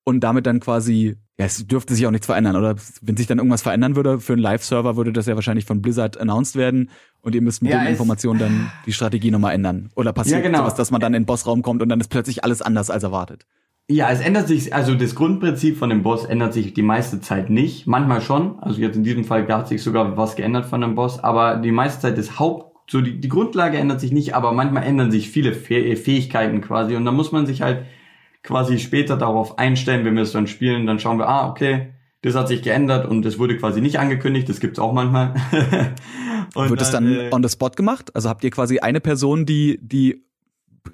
[0.06, 3.40] und damit dann quasi, ja, es dürfte sich auch nichts verändern, oder wenn sich dann
[3.40, 6.90] irgendwas verändern würde, für einen Live-Server würde das ja wahrscheinlich von Blizzard announced werden
[7.22, 9.90] und ihr müsst mit ja, den Informationen dann die Strategie nochmal ändern.
[9.96, 10.60] Oder passiert ja, genau.
[10.60, 13.04] sowas, dass man dann in den Bossraum kommt und dann ist plötzlich alles anders als
[13.04, 13.46] erwartet.
[13.88, 17.50] Ja, es ändert sich, also das Grundprinzip von dem Boss ändert sich die meiste Zeit
[17.50, 17.86] nicht.
[17.86, 18.60] Manchmal schon.
[18.60, 21.72] Also jetzt in diesem Fall hat sich sogar was geändert von dem Boss, aber die
[21.72, 25.30] meiste Zeit das Haupt, so die, die Grundlage ändert sich nicht, aber manchmal ändern sich
[25.30, 27.86] viele Fähigkeiten quasi und da muss man sich halt
[28.46, 32.36] quasi später darauf einstellen, wenn wir es dann spielen, dann schauen wir, ah, okay, das
[32.36, 35.36] hat sich geändert und es wurde quasi nicht angekündigt, das gibt's auch manchmal.
[36.56, 38.16] Wird es dann, dann äh, on the spot gemacht?
[38.16, 40.24] Also habt ihr quasi eine Person, die, die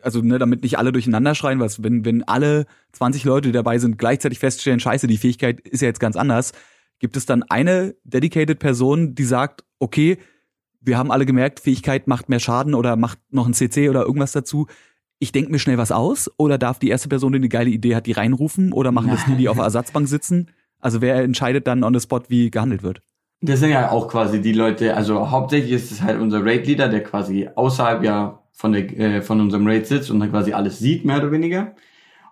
[0.01, 3.77] also ne, damit nicht alle durcheinander schreien, weil wenn, wenn alle 20 Leute, die dabei
[3.77, 6.53] sind, gleichzeitig feststellen, scheiße, die Fähigkeit ist ja jetzt ganz anders,
[7.01, 10.19] Gibt es dann eine dedicated Person, die sagt, okay,
[10.81, 14.33] wir haben alle gemerkt, Fähigkeit macht mehr Schaden oder macht noch ein CC oder irgendwas
[14.33, 14.67] dazu.
[15.21, 17.95] Ich denke mir schnell was aus oder darf die erste Person, die eine geile Idee
[17.95, 20.49] hat, die reinrufen oder machen das die, die auf der Ersatzbank sitzen?
[20.79, 23.03] Also wer entscheidet dann on the spot, wie gehandelt wird?
[23.41, 27.03] Das sind ja auch quasi die Leute, also hauptsächlich ist es halt unser Raid-Leader, der
[27.03, 31.05] quasi außerhalb ja von, der, äh, von unserem Raid sitzt und dann quasi alles sieht,
[31.05, 31.75] mehr oder weniger.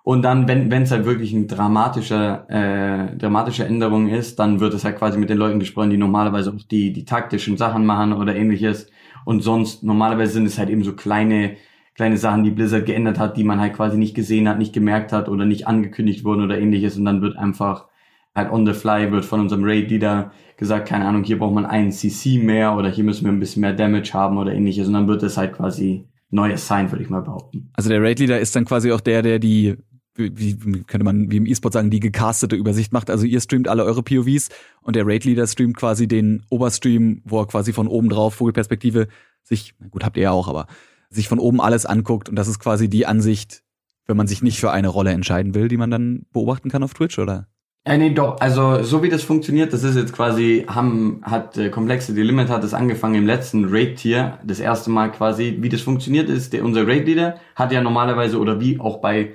[0.01, 4.83] Und dann, wenn es halt wirklich ein dramatischer, äh, dramatische Änderung ist, dann wird es
[4.83, 8.35] halt quasi mit den Leuten gesprochen, die normalerweise auch die, die taktischen Sachen machen oder
[8.35, 8.87] ähnliches.
[9.25, 11.57] Und sonst, normalerweise sind es halt eben so kleine,
[11.99, 15.11] kleine Sachen, die Blizzard geändert hat, die man halt quasi nicht gesehen hat, nicht gemerkt
[15.11, 16.95] hat oder nicht angekündigt wurden oder ähnliches.
[16.95, 17.87] Und dann wird einfach
[18.33, 21.91] halt on the fly wird von unserem Raid-Leader gesagt, keine Ahnung, hier braucht man einen
[21.91, 24.87] CC mehr oder hier müssen wir ein bisschen mehr Damage haben oder ähnliches.
[24.87, 27.69] Und dann wird es halt quasi neu assigned, würde ich mal behaupten.
[27.73, 29.75] Also der Raid-Leader ist dann quasi auch der, der die
[30.15, 30.31] wie,
[30.63, 33.09] wie könnte man wie im E-Sport sagen, die gecastete Übersicht macht.
[33.09, 34.47] Also ihr streamt alle eure POVs
[34.81, 39.09] und der Raid Leader streamt quasi den Oberstream, wo er quasi von oben drauf Vogelperspektive
[39.43, 40.67] sich, gut habt ihr ja auch, aber
[41.09, 43.63] sich von oben alles anguckt und das ist quasi die Ansicht,
[44.05, 46.93] wenn man sich nicht für eine Rolle entscheiden will, die man dann beobachten kann auf
[46.93, 47.47] Twitch, oder?
[47.85, 48.39] Äh, nee, doch.
[48.41, 52.63] Also so wie das funktioniert, das ist jetzt quasi, haben, hat äh, Complexity Limit hat
[52.63, 56.85] das angefangen im letzten Raid-Tier, das erste Mal quasi, wie das funktioniert ist, der, unser
[56.85, 59.31] Raid-Leader hat ja normalerweise, oder wie auch bei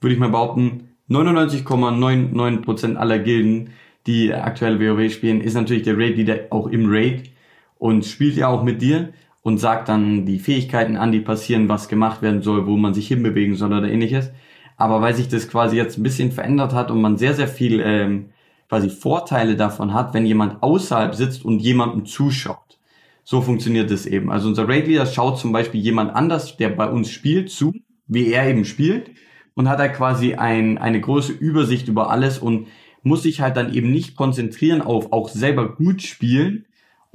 [0.00, 3.70] würde ich mal behaupten, 99,99% aller Gilden,
[4.06, 7.30] die aktuell WoW spielen, ist natürlich der Raid-Leader auch im Raid
[7.78, 11.88] und spielt ja auch mit dir und sagt dann die Fähigkeiten an, die passieren, was
[11.88, 14.32] gemacht werden soll, wo man sich hinbewegen soll oder ähnliches.
[14.78, 17.80] Aber weil sich das quasi jetzt ein bisschen verändert hat und man sehr, sehr viel
[17.84, 18.30] ähm,
[18.70, 22.78] quasi Vorteile davon hat, wenn jemand außerhalb sitzt und jemandem zuschaut.
[23.22, 24.32] So funktioniert es eben.
[24.32, 27.74] Also unser Raid-Leader schaut zum Beispiel jemand anders, der bei uns spielt, zu,
[28.06, 29.10] wie er eben spielt
[29.52, 32.68] und hat halt quasi ein, eine große Übersicht über alles und
[33.02, 36.64] muss sich halt dann eben nicht konzentrieren auf auch selber gut spielen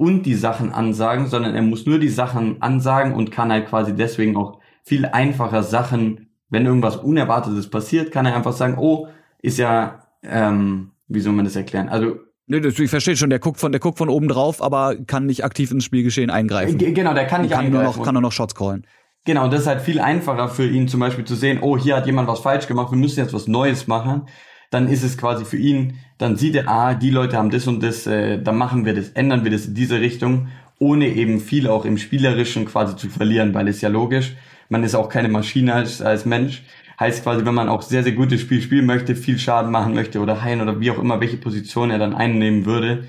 [0.00, 3.94] und die Sachen ansagen, sondern er muss nur die Sachen ansagen und kann halt quasi
[3.94, 9.08] deswegen auch viel einfacher Sachen, wenn irgendwas Unerwartetes passiert, kann er einfach sagen, oh,
[9.42, 11.90] ist ja, ähm, wie soll man das erklären?
[11.90, 15.26] Also Nee, ich verstehe schon, der guckt von, der guckt von oben drauf, aber kann
[15.26, 16.78] nicht aktiv ins Spielgeschehen eingreifen.
[16.78, 17.84] Genau, der kann nicht kann eingreifen.
[17.84, 18.86] Nur noch, kann nur noch Shots callen.
[19.24, 22.06] Genau, das ist halt viel einfacher für ihn zum Beispiel zu sehen, oh, hier hat
[22.06, 24.22] jemand was falsch gemacht, wir müssen jetzt was Neues machen.
[24.70, 27.82] Dann ist es quasi für ihn, dann sieht er, ah, die Leute haben das und
[27.82, 31.68] das, äh, dann machen wir das, ändern wir das in diese Richtung, ohne eben viel
[31.68, 34.34] auch im Spielerischen quasi zu verlieren, weil es ja logisch,
[34.68, 36.62] man ist auch keine Maschine als, als Mensch.
[36.98, 40.20] Heißt quasi, wenn man auch sehr, sehr gutes Spiel spielen möchte, viel Schaden machen möchte
[40.20, 43.04] oder heilen oder wie auch immer, welche Position er dann einnehmen würde,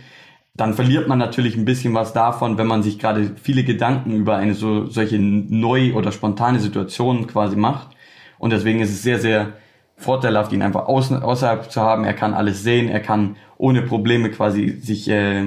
[0.56, 4.38] dann verliert man natürlich ein bisschen was davon, wenn man sich gerade viele Gedanken über
[4.38, 7.95] eine so solche neu oder spontane Situation quasi macht.
[8.38, 9.54] Und deswegen ist es sehr, sehr
[10.02, 12.04] vorteilhaft, ihn einfach außen, außerhalb zu haben.
[12.04, 15.46] Er kann alles sehen, er kann ohne Probleme quasi sich äh,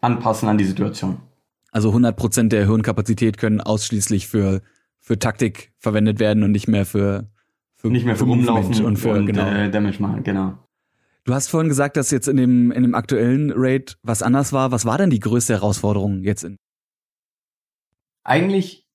[0.00, 1.18] anpassen an die Situation.
[1.72, 4.62] Also 100% der Hirnkapazität können ausschließlich für,
[5.00, 7.28] für Taktik verwendet werden und nicht mehr für,
[7.76, 9.48] für nicht mehr für, für Umlaufen und für und, genau.
[9.48, 10.54] äh, Damage machen, genau.
[11.24, 14.72] Du hast vorhin gesagt, dass jetzt in dem, in dem aktuellen Raid was anders war.
[14.72, 16.56] Was war denn die größte Herausforderung jetzt in?
[18.24, 18.86] Eigentlich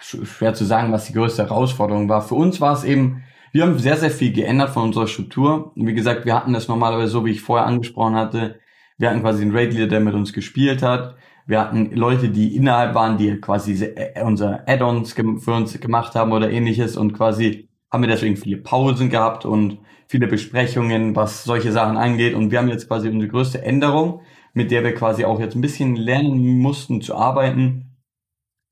[0.00, 2.22] schwer zu sagen, was die größte Herausforderung war.
[2.22, 5.72] Für uns war es eben, wir haben sehr, sehr viel geändert von unserer Struktur.
[5.74, 8.60] Wie gesagt, wir hatten das normalerweise so, wie ich vorher angesprochen hatte.
[8.98, 11.16] Wir hatten quasi einen Raid-Leader, der mit uns gespielt hat.
[11.46, 16.32] Wir hatten Leute, die innerhalb waren, die quasi äh, unser Add-ons für uns gemacht haben
[16.32, 21.72] oder ähnliches und quasi haben wir deswegen viele Pausen gehabt und viele Besprechungen, was solche
[21.72, 22.34] Sachen angeht.
[22.34, 24.20] Und wir haben jetzt quasi unsere größte Änderung,
[24.52, 27.96] mit der wir quasi auch jetzt ein bisschen lernen mussten zu arbeiten,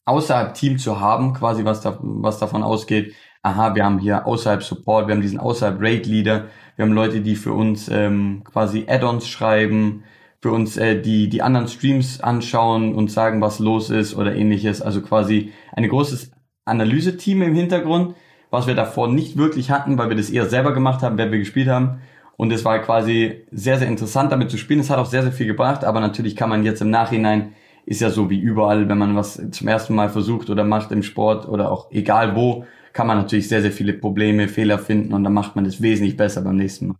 [0.04, 3.14] außerhalb Team zu haben, quasi was, da, was davon ausgeht.
[3.46, 7.20] Aha, wir haben hier außerhalb Support, wir haben diesen außerhalb Raid Leader, wir haben Leute,
[7.20, 10.02] die für uns ähm, quasi Add-ons schreiben,
[10.40, 14.82] für uns äh, die die anderen Streams anschauen und sagen, was los ist oder ähnliches.
[14.82, 16.32] Also quasi ein großes
[16.64, 18.16] Analyse-Team im Hintergrund,
[18.50, 21.38] was wir davor nicht wirklich hatten, weil wir das eher selber gemacht haben, wer wir
[21.38, 22.00] gespielt haben.
[22.37, 24.81] Und es war quasi sehr, sehr interessant damit zu spielen.
[24.81, 27.52] Es hat auch sehr, sehr viel gebracht, aber natürlich kann man jetzt im Nachhinein,
[27.85, 31.04] ist ja so wie überall, wenn man was zum ersten Mal versucht oder macht im
[31.04, 32.64] Sport oder auch egal wo,
[32.97, 36.17] kann man natürlich sehr, sehr viele Probleme, Fehler finden und dann macht man es wesentlich
[36.17, 36.97] besser beim nächsten Mal.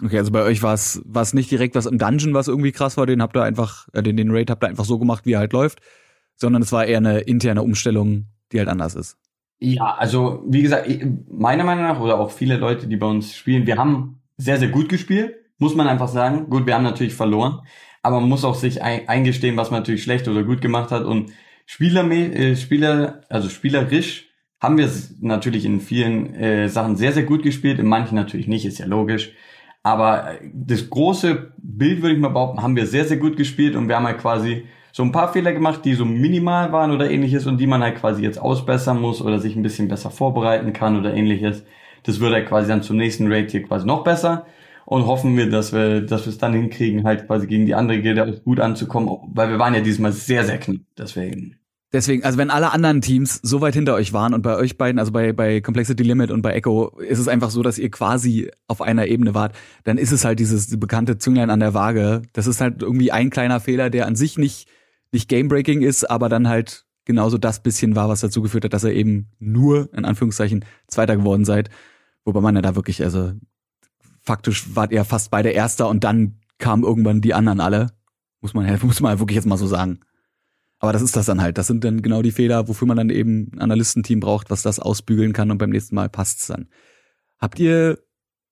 [0.00, 2.70] Okay, also bei euch war es war es nicht direkt was im Dungeon, was irgendwie
[2.70, 5.26] krass war, den habt ihr einfach, äh, den, den Raid habt ihr einfach so gemacht,
[5.26, 5.80] wie er halt läuft,
[6.36, 9.18] sondern es war eher eine interne Umstellung, die halt anders ist.
[9.58, 10.88] Ja, also wie gesagt,
[11.28, 14.68] meiner Meinung nach oder auch viele Leute, die bei uns spielen, wir haben sehr, sehr
[14.68, 16.48] gut gespielt, muss man einfach sagen.
[16.48, 17.58] Gut, wir haben natürlich verloren,
[18.02, 21.04] aber man muss auch sich eingestehen, was man natürlich schlecht oder gut gemacht hat.
[21.04, 21.32] Und
[21.66, 24.29] Spieler, äh, Spieler, also spielerisch
[24.60, 24.88] haben wir
[25.20, 28.86] natürlich in vielen äh, Sachen sehr, sehr gut gespielt, in manchen natürlich nicht, ist ja
[28.86, 29.32] logisch.
[29.82, 33.74] Aber äh, das große Bild, würde ich mal behaupten, haben wir sehr, sehr gut gespielt
[33.74, 37.10] und wir haben halt quasi so ein paar Fehler gemacht, die so minimal waren oder
[37.10, 40.72] ähnliches und die man halt quasi jetzt ausbessern muss oder sich ein bisschen besser vorbereiten
[40.72, 41.64] kann oder ähnliches.
[42.02, 44.46] Das wird halt quasi dann zum nächsten Raid hier quasi noch besser
[44.84, 48.00] und hoffen wir, dass wir, dass wir es dann hinkriegen, halt quasi gegen die andere
[48.00, 51.59] Gilde gut anzukommen, weil wir waren ja diesmal sehr, sehr knapp, deswegen.
[51.92, 55.00] Deswegen, also wenn alle anderen Teams so weit hinter euch waren und bei euch beiden,
[55.00, 58.48] also bei, bei Complexity Limit und bei Echo, ist es einfach so, dass ihr quasi
[58.68, 62.22] auf einer Ebene wart, dann ist es halt dieses bekannte Zünglein an der Waage.
[62.32, 64.68] Das ist halt irgendwie ein kleiner Fehler, der an sich nicht,
[65.10, 68.84] nicht Gamebreaking ist, aber dann halt genauso das bisschen war, was dazu geführt hat, dass
[68.84, 71.70] er eben nur, in Anführungszeichen, Zweiter geworden seid.
[72.24, 73.32] Wobei man ja da wirklich, also
[74.22, 77.88] faktisch wart ihr fast beide Erster und dann kamen irgendwann die anderen alle.
[78.40, 80.00] Muss man, muss man wirklich jetzt mal so sagen.
[80.80, 81.58] Aber das ist das dann halt.
[81.58, 84.80] Das sind dann genau die Fehler, wofür man dann eben ein Analystenteam braucht, was das
[84.80, 86.68] ausbügeln kann und beim nächsten Mal passt's dann.
[87.38, 87.98] Habt ihr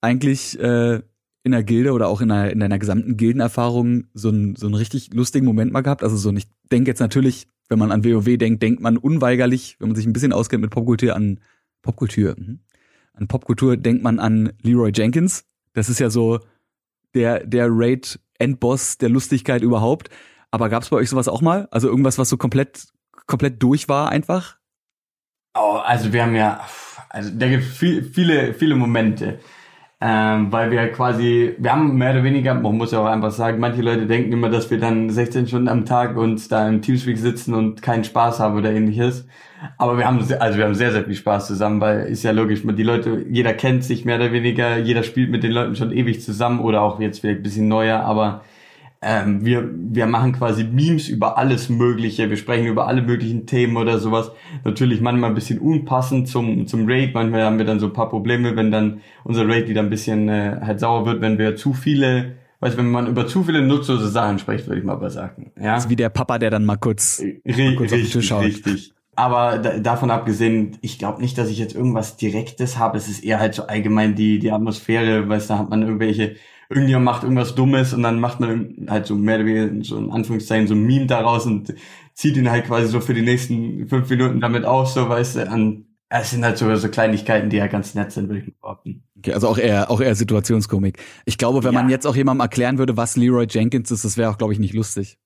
[0.03, 1.01] eigentlich äh,
[1.43, 4.74] in der Gilde oder auch in, einer, in deiner gesamten Gildenerfahrung so einen, so einen
[4.74, 6.03] richtig lustigen Moment mal gehabt?
[6.03, 9.89] Also so, ich denke jetzt natürlich, wenn man an WoW denkt, denkt man unweigerlich, wenn
[9.89, 11.41] man sich ein bisschen auskennt mit Popkultur, an
[11.81, 12.35] Popkultur.
[12.39, 12.61] Mhm.
[13.14, 15.45] An Popkultur denkt man an Leroy Jenkins.
[15.72, 16.41] Das ist ja so
[17.14, 20.11] der, der Raid-Endboss der Lustigkeit überhaupt.
[20.51, 21.69] Aber gab es bei euch sowas auch mal?
[21.71, 22.87] Also irgendwas, was so komplett,
[23.27, 24.57] komplett durch war einfach?
[25.55, 26.61] Oh, also wir haben ja,
[27.11, 29.41] also da gibt viel, viele, viele Momente.
[30.01, 33.59] Ähm, weil wir quasi, wir haben mehr oder weniger, man muss ja auch einfach sagen,
[33.59, 37.19] manche Leute denken immer, dass wir dann 16 Stunden am Tag uns da im Teamspeak
[37.19, 39.27] sitzen und keinen Spaß haben oder ähnliches.
[39.77, 42.63] Aber wir haben, also wir haben sehr, sehr viel Spaß zusammen, weil ist ja logisch,
[42.65, 46.23] die Leute, jeder kennt sich mehr oder weniger, jeder spielt mit den Leuten schon ewig
[46.23, 48.43] zusammen oder auch jetzt vielleicht ein bisschen neuer, aber
[49.01, 53.77] ähm, wir, wir machen quasi Memes über alles Mögliche, wir sprechen über alle möglichen Themen
[53.77, 54.33] oder sowas.
[54.65, 58.09] Natürlich manchmal ein bisschen unpassend zum, zum Raid, manchmal haben wir dann so ein paar
[58.09, 61.75] Probleme, wenn dann unser Raid wieder ein bisschen äh, halt sauer wird, wenn wir zu
[61.75, 65.53] viele, weißt wenn man über zu viele nutzlose Sachen spricht, würde ich mal sagen.
[65.57, 65.75] Ja?
[65.75, 68.45] Das ist wie der Papa, der dann mal kurz, mal kurz richtig, auf den schaut.
[68.45, 68.93] Richtig.
[69.15, 72.99] Aber da, davon abgesehen, ich glaube nicht, dass ich jetzt irgendwas Direktes habe.
[72.99, 76.37] Es ist eher halt so allgemein die, die Atmosphäre, weißt da hat man irgendwelche
[76.71, 80.11] irgendjemand macht irgendwas Dummes und dann macht man halt so mehr oder weniger so in
[80.11, 81.75] Anführungszeichen so ein Meme daraus und
[82.14, 85.51] zieht ihn halt quasi so für die nächsten fünf Minuten damit aus, so weißt du,
[85.51, 89.05] an es sind halt so, so Kleinigkeiten, die ja ganz nett sind, würde ich behaupten.
[89.19, 90.99] Okay, also auch eher, auch eher Situationskomik.
[91.27, 91.83] Ich glaube, wenn ja.
[91.83, 94.59] man jetzt auch jemandem erklären würde, was Leroy Jenkins ist, das wäre auch, glaube ich,
[94.59, 95.19] nicht lustig.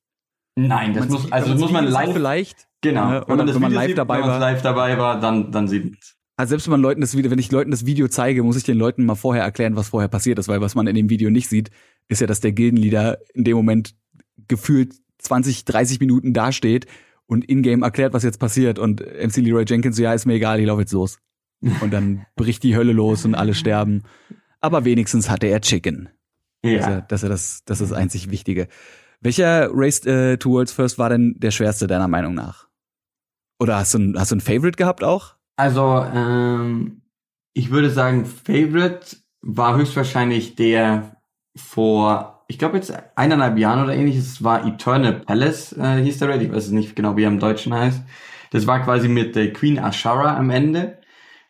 [0.57, 2.67] Nein, das muss, also das muss man live vielleicht.
[2.83, 3.13] Genau.
[3.13, 4.39] Ja, wenn man, das wenn man live sieht, dabei war.
[4.39, 6.17] live dabei war, dann, dann sieht man's.
[6.43, 8.65] Also selbst wenn man Leuten das Video, wenn ich Leuten das Video zeige, muss ich
[8.65, 11.31] den Leuten mal vorher erklären, was vorher passiert ist, weil was man in dem Video
[11.31, 11.71] nicht sieht,
[12.09, 13.95] ist ja, dass der Gildenleader in dem Moment
[14.49, 16.87] gefühlt 20, 30 Minuten dasteht
[17.27, 20.59] und in-game erklärt, was jetzt passiert und MC Leroy Jenkins so, ja, ist mir egal,
[20.59, 21.21] ich laufe jetzt los.
[21.81, 24.03] Und dann bricht die Hölle los und alle sterben.
[24.61, 26.09] Aber wenigstens hatte er Chicken.
[26.65, 26.79] Ja.
[26.79, 28.67] Dass er, dass er das, das ist das einzig Wichtige.
[29.21, 32.67] Welcher Race äh, to Worlds First war denn der schwerste deiner Meinung nach?
[33.61, 35.37] Oder hast du ein, hast du ein Favorite gehabt auch?
[35.57, 37.03] Also, ähm,
[37.55, 41.17] ich würde sagen, Favorite war höchstwahrscheinlich der
[41.57, 46.43] vor, ich glaube jetzt eineinhalb Jahren oder ähnliches, war Eternal Palace, äh, hieß der Raid.
[46.43, 48.03] Ich weiß nicht genau, wie er im Deutschen heißt.
[48.51, 50.99] Das war quasi mit der Queen Ashara am Ende.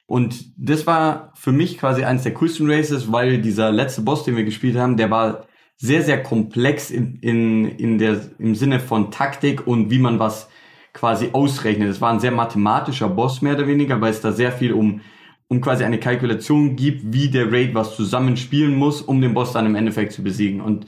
[0.06, 4.36] Und das war für mich quasi eines der coolsten Races, weil dieser letzte Boss, den
[4.36, 5.46] wir gespielt haben, der war
[5.76, 10.48] sehr, sehr komplex in, in, in der, im Sinne von Taktik und wie man was
[10.92, 11.88] quasi ausrechnet.
[11.88, 15.00] Es war ein sehr mathematischer Boss mehr oder weniger, weil es da sehr viel um,
[15.48, 19.66] um quasi eine Kalkulation gibt, wie der Raid was zusammenspielen muss, um den Boss dann
[19.66, 20.60] im Endeffekt zu besiegen.
[20.60, 20.86] Und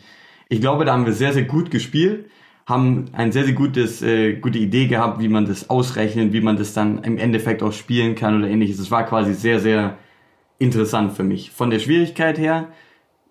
[0.49, 2.27] ich glaube, da haben wir sehr, sehr gut gespielt,
[2.67, 6.57] haben ein sehr, sehr gutes, äh, gute Idee gehabt, wie man das ausrechnet, wie man
[6.57, 8.79] das dann im Endeffekt auch spielen kann oder ähnliches.
[8.79, 9.99] Es war quasi sehr, sehr
[10.59, 11.51] interessant für mich.
[11.51, 12.69] Von der Schwierigkeit her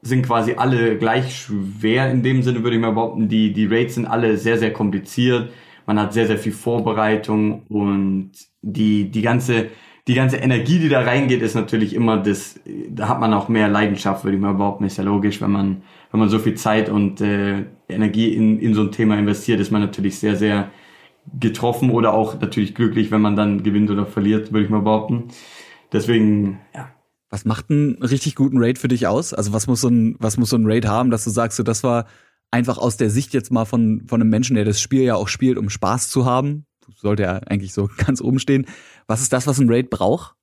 [0.01, 3.29] sind quasi alle gleich schwer in dem Sinne, würde ich mal behaupten.
[3.29, 5.51] Die, die Raids sind alle sehr, sehr kompliziert
[5.85, 8.31] man hat sehr, sehr viel Vorbereitung und
[8.61, 9.69] die, die ganze,
[10.07, 12.59] die ganze Energie, die da reingeht, ist natürlich immer das,
[12.89, 15.83] da hat man auch mehr Leidenschaft, würde ich mal behaupten, ist ja logisch, wenn man,
[16.11, 19.71] wenn man so viel Zeit und äh, Energie in, in so ein Thema investiert, ist
[19.71, 20.71] man natürlich sehr, sehr
[21.39, 25.29] getroffen oder auch natürlich glücklich, wenn man dann gewinnt oder verliert, würde ich mal behaupten.
[25.91, 26.89] Deswegen, ja.
[27.29, 29.33] Was macht einen richtig guten Raid für dich aus?
[29.33, 31.63] Also was muss so ein, was muss so ein Raid haben, dass du sagst, so
[31.63, 32.05] das war
[32.53, 35.27] einfach aus der Sicht jetzt mal von, von einem Menschen, der das Spiel ja auch
[35.27, 38.67] spielt, um Spaß zu haben, sollte er eigentlich so ganz oben stehen.
[39.07, 40.35] Was ist das, was ein Raid braucht?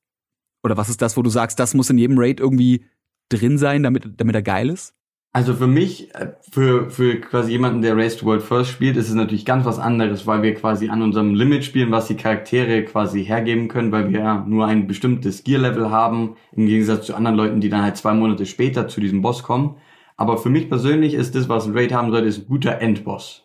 [0.63, 2.85] Oder was ist das, wo du sagst, das muss in jedem Raid irgendwie
[3.31, 4.93] drin sein, damit, damit er geil ist?
[5.33, 9.09] Also für mich, äh, für, für quasi jemanden, der Race to World First spielt, ist
[9.09, 12.85] es natürlich ganz was anderes, weil wir quasi an unserem Limit spielen, was die Charaktere
[12.85, 17.37] quasi hergeben können, weil wir ja nur ein bestimmtes Gear-Level haben, im Gegensatz zu anderen
[17.37, 19.77] Leuten, die dann halt zwei Monate später zu diesem Boss kommen.
[20.21, 23.43] Aber für mich persönlich ist das, was ein Raid haben sollte, ist ein guter Endboss.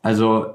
[0.00, 0.46] Also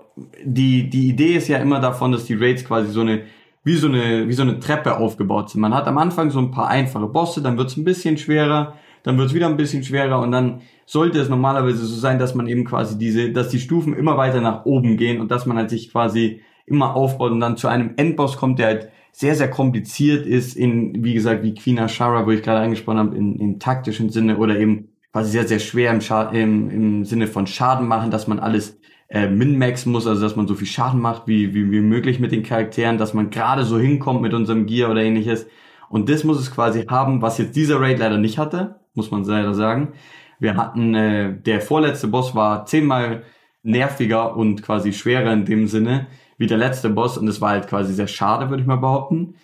[0.43, 3.25] die, die Idee ist ja immer davon, dass die Raids quasi so eine
[3.63, 5.61] wie so eine wie so eine Treppe aufgebaut sind.
[5.61, 8.73] Man hat am Anfang so ein paar einfache Bosse, dann wird es ein bisschen schwerer,
[9.03, 12.33] dann wird es wieder ein bisschen schwerer und dann sollte es normalerweise so sein, dass
[12.33, 15.57] man eben quasi diese, dass die Stufen immer weiter nach oben gehen und dass man
[15.57, 19.51] halt sich quasi immer aufbaut und dann zu einem Endboss kommt, der halt sehr, sehr
[19.51, 23.59] kompliziert ist in, wie gesagt, wie Queen Ashara, wo ich gerade angesprochen habe, in, in
[23.59, 27.87] taktischen Sinne oder eben quasi sehr, sehr schwer im, Scha im, im Sinne von Schaden
[27.87, 31.53] machen, dass man alles äh, min-maxen muss, also dass man so viel Schaden macht wie,
[31.53, 35.01] wie, wie möglich mit den Charakteren, dass man gerade so hinkommt mit unserem Gear oder
[35.01, 35.47] ähnliches.
[35.89, 39.23] Und das muss es quasi haben, was jetzt dieser Raid leider nicht hatte muss man
[39.23, 39.93] leider sagen.
[40.39, 43.23] Wir hatten, äh, der vorletzte Boss war zehnmal
[43.63, 46.07] nerviger und quasi schwerer in dem Sinne
[46.37, 49.35] wie der letzte Boss und es war halt quasi sehr schade, würde ich mal behaupten.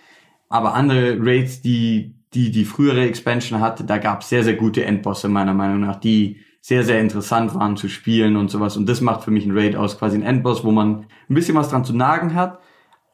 [0.49, 4.85] Aber andere Raids, die die, die frühere Expansion hatte, da gab es sehr, sehr gute
[4.85, 8.77] Endbosse meiner Meinung nach, die sehr, sehr interessant waren zu spielen und sowas.
[8.77, 11.55] Und das macht für mich ein Raid aus, quasi ein Endboss, wo man ein bisschen
[11.55, 12.59] was dran zu nagen hat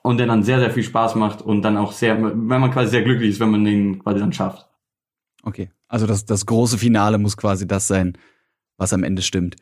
[0.02, 2.92] und der dann sehr, sehr viel Spaß macht und dann auch sehr, wenn man quasi
[2.92, 4.68] sehr glücklich ist, wenn man den quasi dann schafft.
[5.44, 5.70] Okay.
[5.88, 8.18] Also das, das große Finale muss quasi das sein,
[8.78, 9.56] was am Ende stimmt.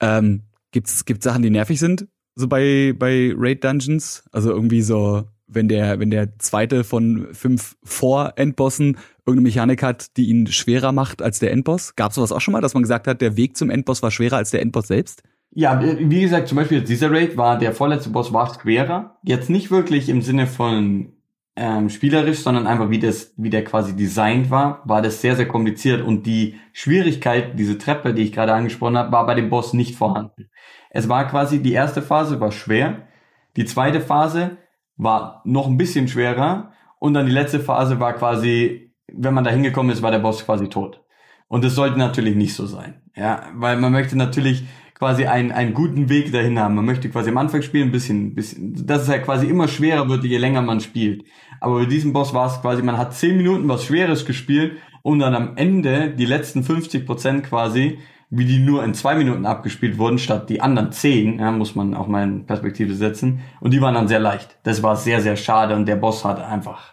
[0.00, 2.08] Ähm, gibt's, gibt's Sachen, die nervig sind?
[2.34, 4.28] So bei, bei Raid Dungeons?
[4.32, 10.28] Also irgendwie so, wenn der, wenn der zweite von fünf Vor-Endbossen irgendeine Mechanik hat, die
[10.28, 11.96] ihn schwerer macht als der Endboss?
[11.96, 14.36] Gab's sowas auch schon mal, dass man gesagt hat, der Weg zum Endboss war schwerer
[14.36, 15.22] als der Endboss selbst?
[15.50, 19.18] Ja, wie gesagt, zum Beispiel dieser Raid war, der vorletzte Boss war schwerer.
[19.22, 21.14] Jetzt nicht wirklich im Sinne von
[21.56, 25.48] ähm, spielerisch, sondern einfach wie das, wie der quasi designt war, war das sehr, sehr
[25.48, 29.72] kompliziert und die Schwierigkeit, diese Treppe, die ich gerade angesprochen habe, war bei dem Boss
[29.72, 30.50] nicht vorhanden.
[30.90, 33.08] Es war quasi, die erste Phase war schwer,
[33.56, 34.58] die zweite Phase
[34.98, 39.50] war noch ein bisschen schwerer und dann die letzte Phase war quasi, wenn man da
[39.50, 41.02] hingekommen ist, war der Boss quasi tot.
[41.46, 43.00] Und das sollte natürlich nicht so sein.
[43.16, 44.64] Ja, weil man möchte natürlich
[44.98, 46.74] quasi einen, einen guten Weg dahin haben.
[46.74, 50.08] Man möchte quasi am Anfang spielen ein bisschen, bisschen, dass es halt quasi immer schwerer
[50.08, 51.24] wird, je länger man spielt.
[51.60, 55.20] Aber bei diesem Boss war es quasi, man hat 10 Minuten was Schweres gespielt und
[55.20, 57.98] dann am Ende die letzten 50 Prozent quasi,
[58.30, 61.94] wie die nur in zwei Minuten abgespielt wurden, statt die anderen 10, ja, muss man
[61.94, 63.40] auch mal in Perspektive setzen.
[63.60, 64.58] Und die waren dann sehr leicht.
[64.64, 66.92] Das war sehr, sehr schade und der Boss hat einfach,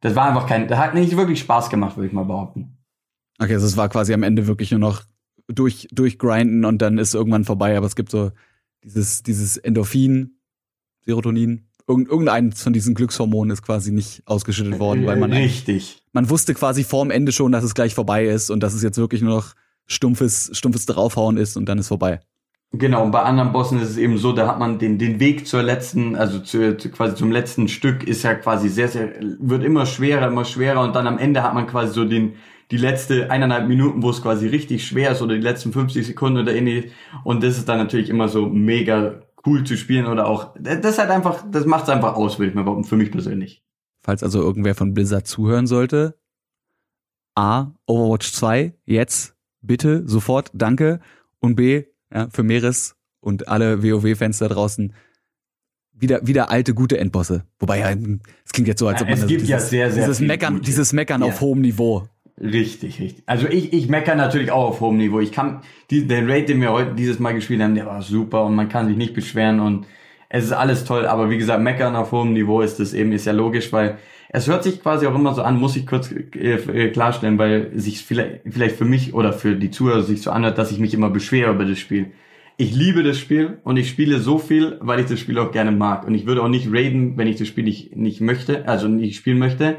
[0.00, 2.78] das war einfach kein, der hat nicht wirklich Spaß gemacht, würde ich mal behaupten.
[3.38, 5.02] Okay, also es war quasi am Ende wirklich nur noch
[5.48, 7.76] durch, durchgrinden und dann ist irgendwann vorbei.
[7.76, 8.30] Aber es gibt so
[8.82, 10.36] dieses, dieses Endorphin,
[11.04, 16.02] Serotonin, irgendein von diesen Glückshormonen ist quasi nicht ausgeschüttet worden, weil man richtig.
[16.12, 18.98] Man wusste quasi vorm Ende schon, dass es gleich vorbei ist und dass es jetzt
[18.98, 19.54] wirklich nur noch
[19.86, 22.20] stumpfes, stumpfes draufhauen ist und dann ist vorbei.
[22.74, 25.46] Genau, und bei anderen Bossen ist es eben so, da hat man den, den Weg
[25.46, 29.62] zur letzten, also zu, zu, quasi zum letzten Stück ist ja quasi sehr, sehr, wird
[29.62, 32.36] immer schwerer, immer schwerer und dann am Ende hat man quasi so den,
[32.70, 36.38] die letzte eineinhalb Minuten, wo es quasi richtig schwer ist oder die letzten 50 Sekunden
[36.38, 36.90] oder ähnlich.
[37.24, 40.98] Und das ist dann natürlich immer so mega cool zu spielen oder auch, das ist
[40.98, 43.62] halt einfach, das macht es einfach aus, würde ich mal behaupten, für mich persönlich.
[44.02, 46.18] Falls also irgendwer von Blizzard zuhören sollte,
[47.34, 51.00] A, Overwatch 2, jetzt, bitte, sofort, danke.
[51.40, 54.92] Und B, ja, für Meeres und alle WoW-Fans da draußen,
[55.92, 57.44] wieder, wieder alte, gute Endbosse.
[57.58, 60.04] Wobei ja, es klingt jetzt so, als ob man es gibt dieses, ja sehr, sehr
[60.04, 60.66] dieses Meckern, gute.
[60.66, 61.28] dieses Meckern ja.
[61.28, 62.08] auf hohem Niveau.
[62.40, 63.22] Richtig, richtig.
[63.26, 65.20] Also ich, ich meckere natürlich auch auf hohem Niveau.
[65.20, 65.60] Ich kann,
[65.90, 68.68] die, den Raid, den wir heute dieses Mal gespielt haben, der war super und man
[68.68, 69.86] kann sich nicht beschweren und
[70.28, 71.06] es ist alles toll.
[71.06, 73.98] Aber wie gesagt, meckern auf hohem Niveau ist das eben, ist ja logisch, weil
[74.34, 77.70] es hört sich quasi auch immer so an, muss ich kurz äh, äh, klarstellen, weil
[77.78, 81.10] sich vielleicht, für mich oder für die Zuhörer sich so anhört, dass ich mich immer
[81.10, 82.12] beschwere über das Spiel.
[82.56, 85.70] Ich liebe das Spiel und ich spiele so viel, weil ich das Spiel auch gerne
[85.70, 86.06] mag.
[86.06, 89.16] Und ich würde auch nicht raiden, wenn ich das Spiel nicht, nicht möchte, also nicht
[89.16, 89.76] spielen möchte.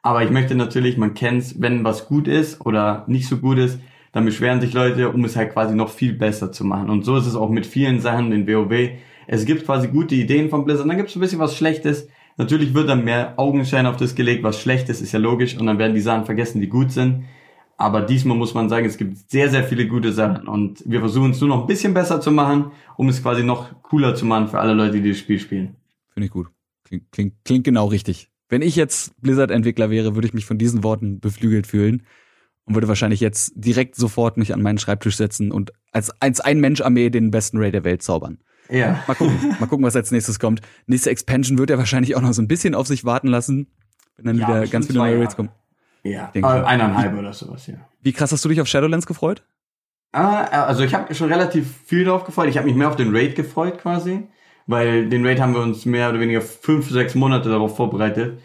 [0.00, 3.78] Aber ich möchte natürlich, man kennt's, wenn was gut ist oder nicht so gut ist,
[4.12, 6.88] dann beschweren sich Leute, um es halt quasi noch viel besser zu machen.
[6.88, 8.90] Und so ist es auch mit vielen Sachen in WoW.
[9.26, 12.08] Es gibt quasi gute Ideen von Blizzard, dann gibt es ein bisschen was Schlechtes.
[12.36, 15.56] Natürlich wird dann mehr Augenschein auf das gelegt, was schlecht ist, ist ja logisch.
[15.56, 17.24] Und dann werden die Sachen vergessen, die gut sind.
[17.76, 20.46] Aber diesmal muss man sagen, es gibt sehr, sehr viele gute Sachen.
[20.46, 23.82] Und wir versuchen es nur noch ein bisschen besser zu machen, um es quasi noch
[23.82, 25.76] cooler zu machen für alle Leute, die das Spiel spielen.
[26.10, 26.48] Finde ich gut.
[26.84, 28.28] Klingt, klingt, klingt genau richtig.
[28.48, 32.02] Wenn ich jetzt Blizzard-Entwickler wäre, würde ich mich von diesen Worten beflügelt fühlen
[32.64, 36.60] und würde wahrscheinlich jetzt direkt sofort mich an meinen Schreibtisch setzen und als, als ein
[36.60, 38.38] Mensch-Armee den besten Raid der Welt zaubern.
[38.72, 39.02] Ja.
[39.06, 40.62] Mal gucken, mal gucken, was als nächstes kommt.
[40.86, 43.66] Nächste Expansion wird ja wahrscheinlich auch noch so ein bisschen auf sich warten lassen,
[44.16, 45.50] wenn dann ja, wieder ganz viele neue Raids kommen.
[46.02, 47.74] Ja, äh, eineinhalb oder sowas, ja.
[48.00, 49.44] Wie krass hast du dich auf Shadowlands gefreut?
[50.12, 52.48] Ah, also ich habe schon relativ viel drauf gefreut.
[52.48, 54.24] Ich habe mich mehr auf den Raid gefreut quasi,
[54.66, 58.40] weil den Raid haben wir uns mehr oder weniger fünf, sechs Monate darauf vorbereitet.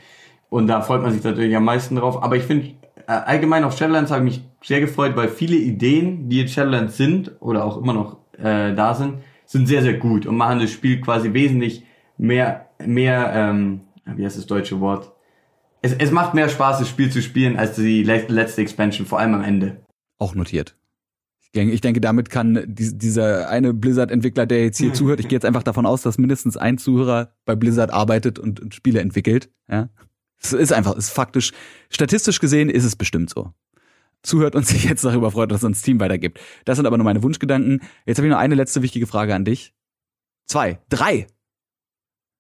[0.49, 2.21] Und da freut man sich natürlich am meisten drauf.
[2.21, 2.67] Aber ich finde,
[3.07, 6.95] äh, allgemein auf Shadowlands habe ich mich sehr gefreut, weil viele Ideen, die in Shadowlands
[6.95, 9.15] sind oder auch immer noch äh, da sind,
[9.47, 11.83] sind sehr, sehr gut und machen das Spiel quasi wesentlich
[12.17, 15.13] mehr, mehr, ähm, wie heißt das deutsche Wort?
[15.81, 19.33] Es, es macht mehr Spaß, das Spiel zu spielen, als die letzte Expansion, vor allem
[19.33, 19.83] am Ende.
[20.19, 20.75] Auch notiert.
[21.53, 25.63] Ich denke, damit kann dieser eine Blizzard-Entwickler, der jetzt hier zuhört, ich gehe jetzt einfach
[25.63, 29.49] davon aus, dass mindestens ein Zuhörer bei Blizzard arbeitet und, und Spiele entwickelt.
[29.67, 29.89] Ja,
[30.39, 31.53] es ist einfach, es ist faktisch,
[31.89, 33.53] statistisch gesehen ist es bestimmt so.
[34.23, 36.39] Zuhört und sich jetzt darüber freut, dass es uns Team weitergibt.
[36.65, 37.81] Das sind aber nur meine Wunschgedanken.
[38.05, 39.73] Jetzt habe ich noch eine letzte wichtige Frage an dich.
[40.45, 41.27] Zwei, drei.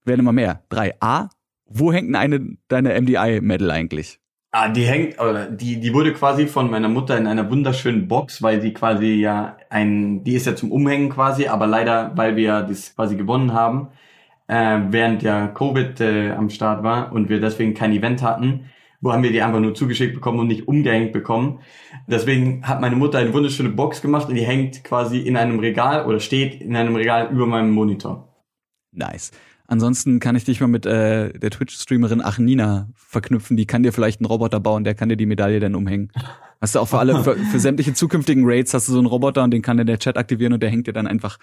[0.05, 0.63] Werden immer mehr.
[0.69, 0.95] Drei.
[1.01, 1.29] A.
[1.65, 4.21] Wo hängt denn eine deine MDI-Medal eigentlich?
[4.51, 8.41] Ah, die hängt, oder die, die wurde quasi von meiner Mutter in einer wunderschönen Box,
[8.41, 12.61] weil sie quasi ja ein, die ist ja zum Umhängen quasi, aber leider, weil wir
[12.61, 13.89] das quasi gewonnen haben,
[14.47, 18.69] äh, während ja Covid äh, am Start war und wir deswegen kein Event hatten,
[18.99, 21.59] wo haben wir die einfach nur zugeschickt bekommen und nicht umgehängt bekommen.
[22.07, 26.05] Deswegen hat meine Mutter eine wunderschöne Box gemacht und die hängt quasi in einem Regal
[26.05, 28.33] oder steht in einem Regal über meinem Monitor.
[28.91, 29.31] Nice.
[29.67, 33.57] Ansonsten kann ich dich mal mit äh, der Twitch-Streamerin Achnina verknüpfen.
[33.57, 36.11] Die kann dir vielleicht einen Roboter bauen, der kann dir die Medaille dann umhängen.
[36.61, 39.43] Hast du auch für alle, für, für sämtliche zukünftigen Raids hast du so einen Roboter
[39.43, 41.37] und den kann dir der Chat aktivieren und der hängt dir dann einfach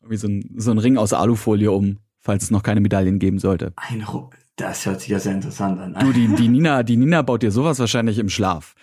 [0.00, 3.38] irgendwie so ein, so ein Ring aus Alufolie um, falls es noch keine Medaillen geben
[3.38, 3.72] sollte.
[3.76, 5.94] Ein Ro das hört sich ja sehr interessant an.
[6.00, 8.74] Du, die, die Nina, die Nina baut dir sowas wahrscheinlich im Schlaf.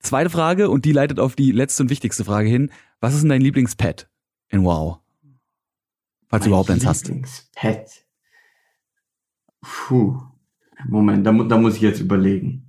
[0.00, 2.70] Zweite Frage und die leitet auf die letzte und wichtigste Frage hin.
[3.00, 4.08] Was ist denn dein Lieblingspet
[4.48, 4.98] in WoW?
[6.28, 7.06] Falls mein du überhaupt eins hast.
[7.06, 8.06] Lieblingspet.
[9.60, 10.20] Puh.
[10.88, 12.66] Moment, da, da muss ich jetzt überlegen.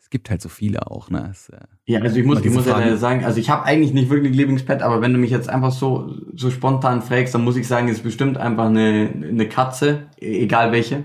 [0.00, 1.28] Es gibt halt so viele auch, ne?
[1.32, 4.08] Es, äh, ja, also ich muss, ich muss ja sagen, also ich habe eigentlich nicht
[4.08, 7.56] wirklich ein Lieblingspet, aber wenn du mich jetzt einfach so, so spontan fragst, dann muss
[7.56, 11.04] ich sagen, es ist bestimmt einfach eine, eine Katze, e-, egal welche.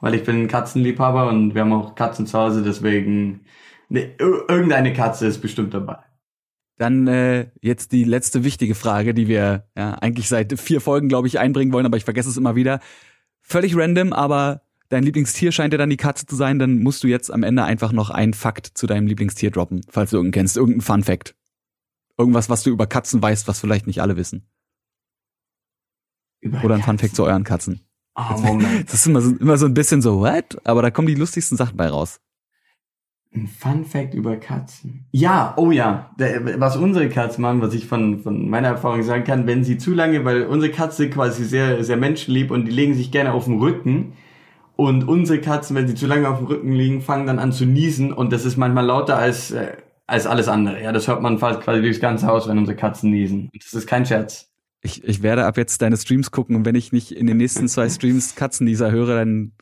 [0.00, 3.44] Weil ich bin ein Katzenliebhaber und wir haben auch Katzen zu Hause, deswegen
[3.88, 5.98] ne, irgendeine Katze ist bestimmt dabei.
[6.78, 11.28] Dann äh, jetzt die letzte wichtige Frage, die wir ja, eigentlich seit vier Folgen, glaube
[11.28, 12.80] ich, einbringen wollen, aber ich vergesse es immer wieder.
[13.42, 17.08] Völlig random, aber dein Lieblingstier scheint ja dann die Katze zu sein, dann musst du
[17.08, 20.56] jetzt am Ende einfach noch einen Fakt zu deinem Lieblingstier droppen, falls du irgendeinen kennst,
[20.56, 21.36] irgendein Fun Fact.
[22.16, 24.48] Irgendwas, was du über Katzen weißt, was vielleicht nicht alle wissen.
[26.40, 27.80] Über Oder ein Fun Fact zu euren Katzen.
[28.20, 28.84] Oh, Moment.
[28.90, 30.58] Das ist immer so, immer so ein bisschen so, what?
[30.64, 32.20] Aber da kommen die lustigsten Sachen bei raus.
[33.32, 35.06] Ein Fun Fact über Katzen.
[35.12, 36.10] Ja, oh ja.
[36.56, 39.94] Was unsere Katzen machen, was ich von, von meiner Erfahrung sagen kann, wenn sie zu
[39.94, 43.60] lange, weil unsere Katze quasi sehr, sehr menschenlieb und die legen sich gerne auf den
[43.60, 44.14] Rücken.
[44.74, 47.66] Und unsere Katzen, wenn sie zu lange auf dem Rücken liegen, fangen dann an zu
[47.66, 49.76] niesen und das ist manchmal lauter als, äh,
[50.08, 50.82] als alles andere.
[50.82, 53.48] Ja, das hört man fast quasi durchs ganze Haus, wenn unsere Katzen niesen.
[53.54, 54.49] Das ist kein Scherz.
[54.82, 57.68] Ich, ich werde ab jetzt deine Streams gucken und wenn ich nicht in den nächsten
[57.68, 59.52] zwei Streams Katzennieser höre, dann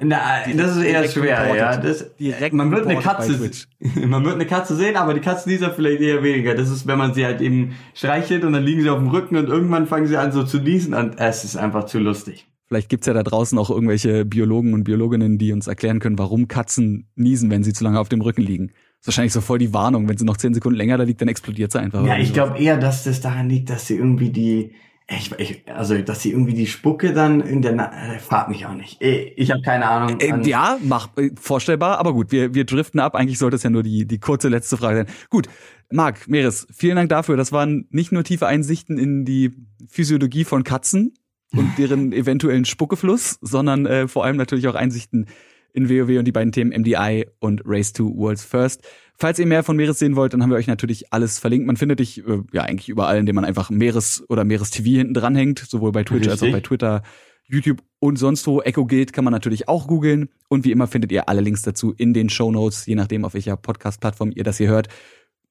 [0.00, 0.18] na,
[0.56, 1.76] das ist eher schwer, ja.
[1.76, 3.50] Das, direkt man wird eine Katze,
[4.06, 6.54] man wird eine Katze sehen, aber die Katzen dieser vielleicht eher weniger.
[6.54, 9.36] Das ist, wenn man sie halt eben streichelt und dann liegen sie auf dem Rücken
[9.36, 12.46] und irgendwann fangen sie an so zu niesen und es ist einfach zu lustig.
[12.68, 16.48] Vielleicht gibt's ja da draußen auch irgendwelche Biologen und Biologinnen, die uns erklären können, warum
[16.48, 18.72] Katzen niesen, wenn sie zu lange auf dem Rücken liegen.
[19.02, 20.08] Das ist wahrscheinlich so voll die Warnung.
[20.08, 22.06] Wenn sie noch zehn Sekunden länger da liegt, dann explodiert sie einfach.
[22.06, 24.74] Ja, ich glaube eher, dass das daran liegt, dass sie irgendwie die,
[25.08, 28.64] ich, ich, also, dass sie irgendwie die Spucke dann in der, Na äh, frag mich
[28.64, 29.02] auch nicht.
[29.02, 30.20] Ich habe keine Ahnung.
[30.20, 33.16] Äh, ja, mach, äh, vorstellbar, aber gut, wir, wir driften ab.
[33.16, 35.06] Eigentlich sollte es ja nur die, die kurze letzte Frage sein.
[35.30, 35.48] Gut,
[35.90, 37.36] Marc, Meres, vielen Dank dafür.
[37.36, 39.52] Das waren nicht nur tiefe Einsichten in die
[39.88, 41.14] Physiologie von Katzen,
[41.54, 45.26] und deren eventuellen Spuckefluss, sondern äh, vor allem natürlich auch Einsichten
[45.72, 48.82] in WoW und die beiden Themen MDI und Race to Worlds First.
[49.16, 51.66] Falls ihr mehr von Meeres sehen wollt, dann haben wir euch natürlich alles verlinkt.
[51.66, 55.14] Man findet dich äh, ja eigentlich überall, indem man einfach Meeres oder Meeres TV hinten
[55.14, 56.32] dran hängt, sowohl bei Twitch Richtig.
[56.32, 57.02] als auch bei Twitter,
[57.46, 58.60] YouTube und sonst wo.
[58.60, 60.28] Echo Guild kann man natürlich auch googeln.
[60.48, 63.34] Und wie immer findet ihr alle Links dazu in den Show Notes, je nachdem, auf
[63.34, 64.88] welcher Podcast-Plattform ihr das hier hört.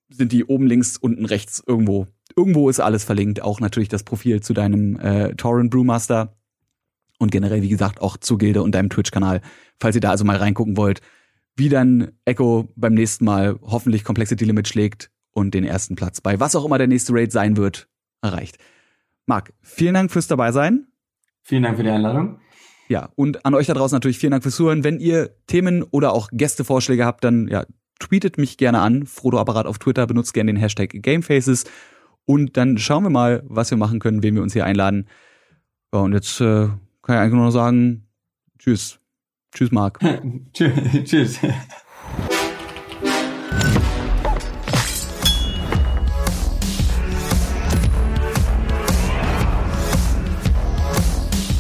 [0.10, 4.42] Sind die oben links, unten rechts irgendwo Irgendwo ist alles verlinkt, auch natürlich das Profil
[4.42, 6.36] zu deinem äh, Torrent Brewmaster
[7.22, 9.42] und generell, wie gesagt, auch zu Gilde und deinem Twitch-Kanal,
[9.80, 11.02] falls ihr da also mal reingucken wollt,
[11.56, 16.40] wie dann Echo beim nächsten Mal hoffentlich Complexity Limit schlägt und den ersten Platz bei
[16.40, 17.88] was auch immer der nächste Raid sein wird,
[18.24, 18.58] erreicht.
[19.28, 20.88] Marc, vielen Dank fürs dabei sein.
[21.44, 22.40] Vielen Dank für die Einladung.
[22.90, 24.84] Ja, und an euch da draußen natürlich vielen Dank fürs Zuhören.
[24.84, 27.66] Wenn ihr Themen oder auch Gästevorschläge habt, dann ja,
[28.00, 29.06] tweetet mich gerne an.
[29.06, 31.66] Frodo Apparat auf Twitter, benutzt gerne den Hashtag Gamefaces
[32.26, 35.08] und dann schauen wir mal, was wir machen können, wen wir uns hier einladen.
[35.94, 36.70] Ja, und jetzt äh,
[37.12, 38.08] kann ich eigentlich nur noch sagen,
[38.58, 38.98] tschüss.
[39.54, 40.00] Tschüss, Marc.
[40.54, 41.40] tschüss.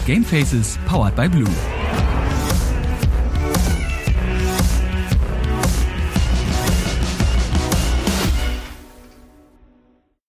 [0.05, 1.45] Gamefaces powered by Blue.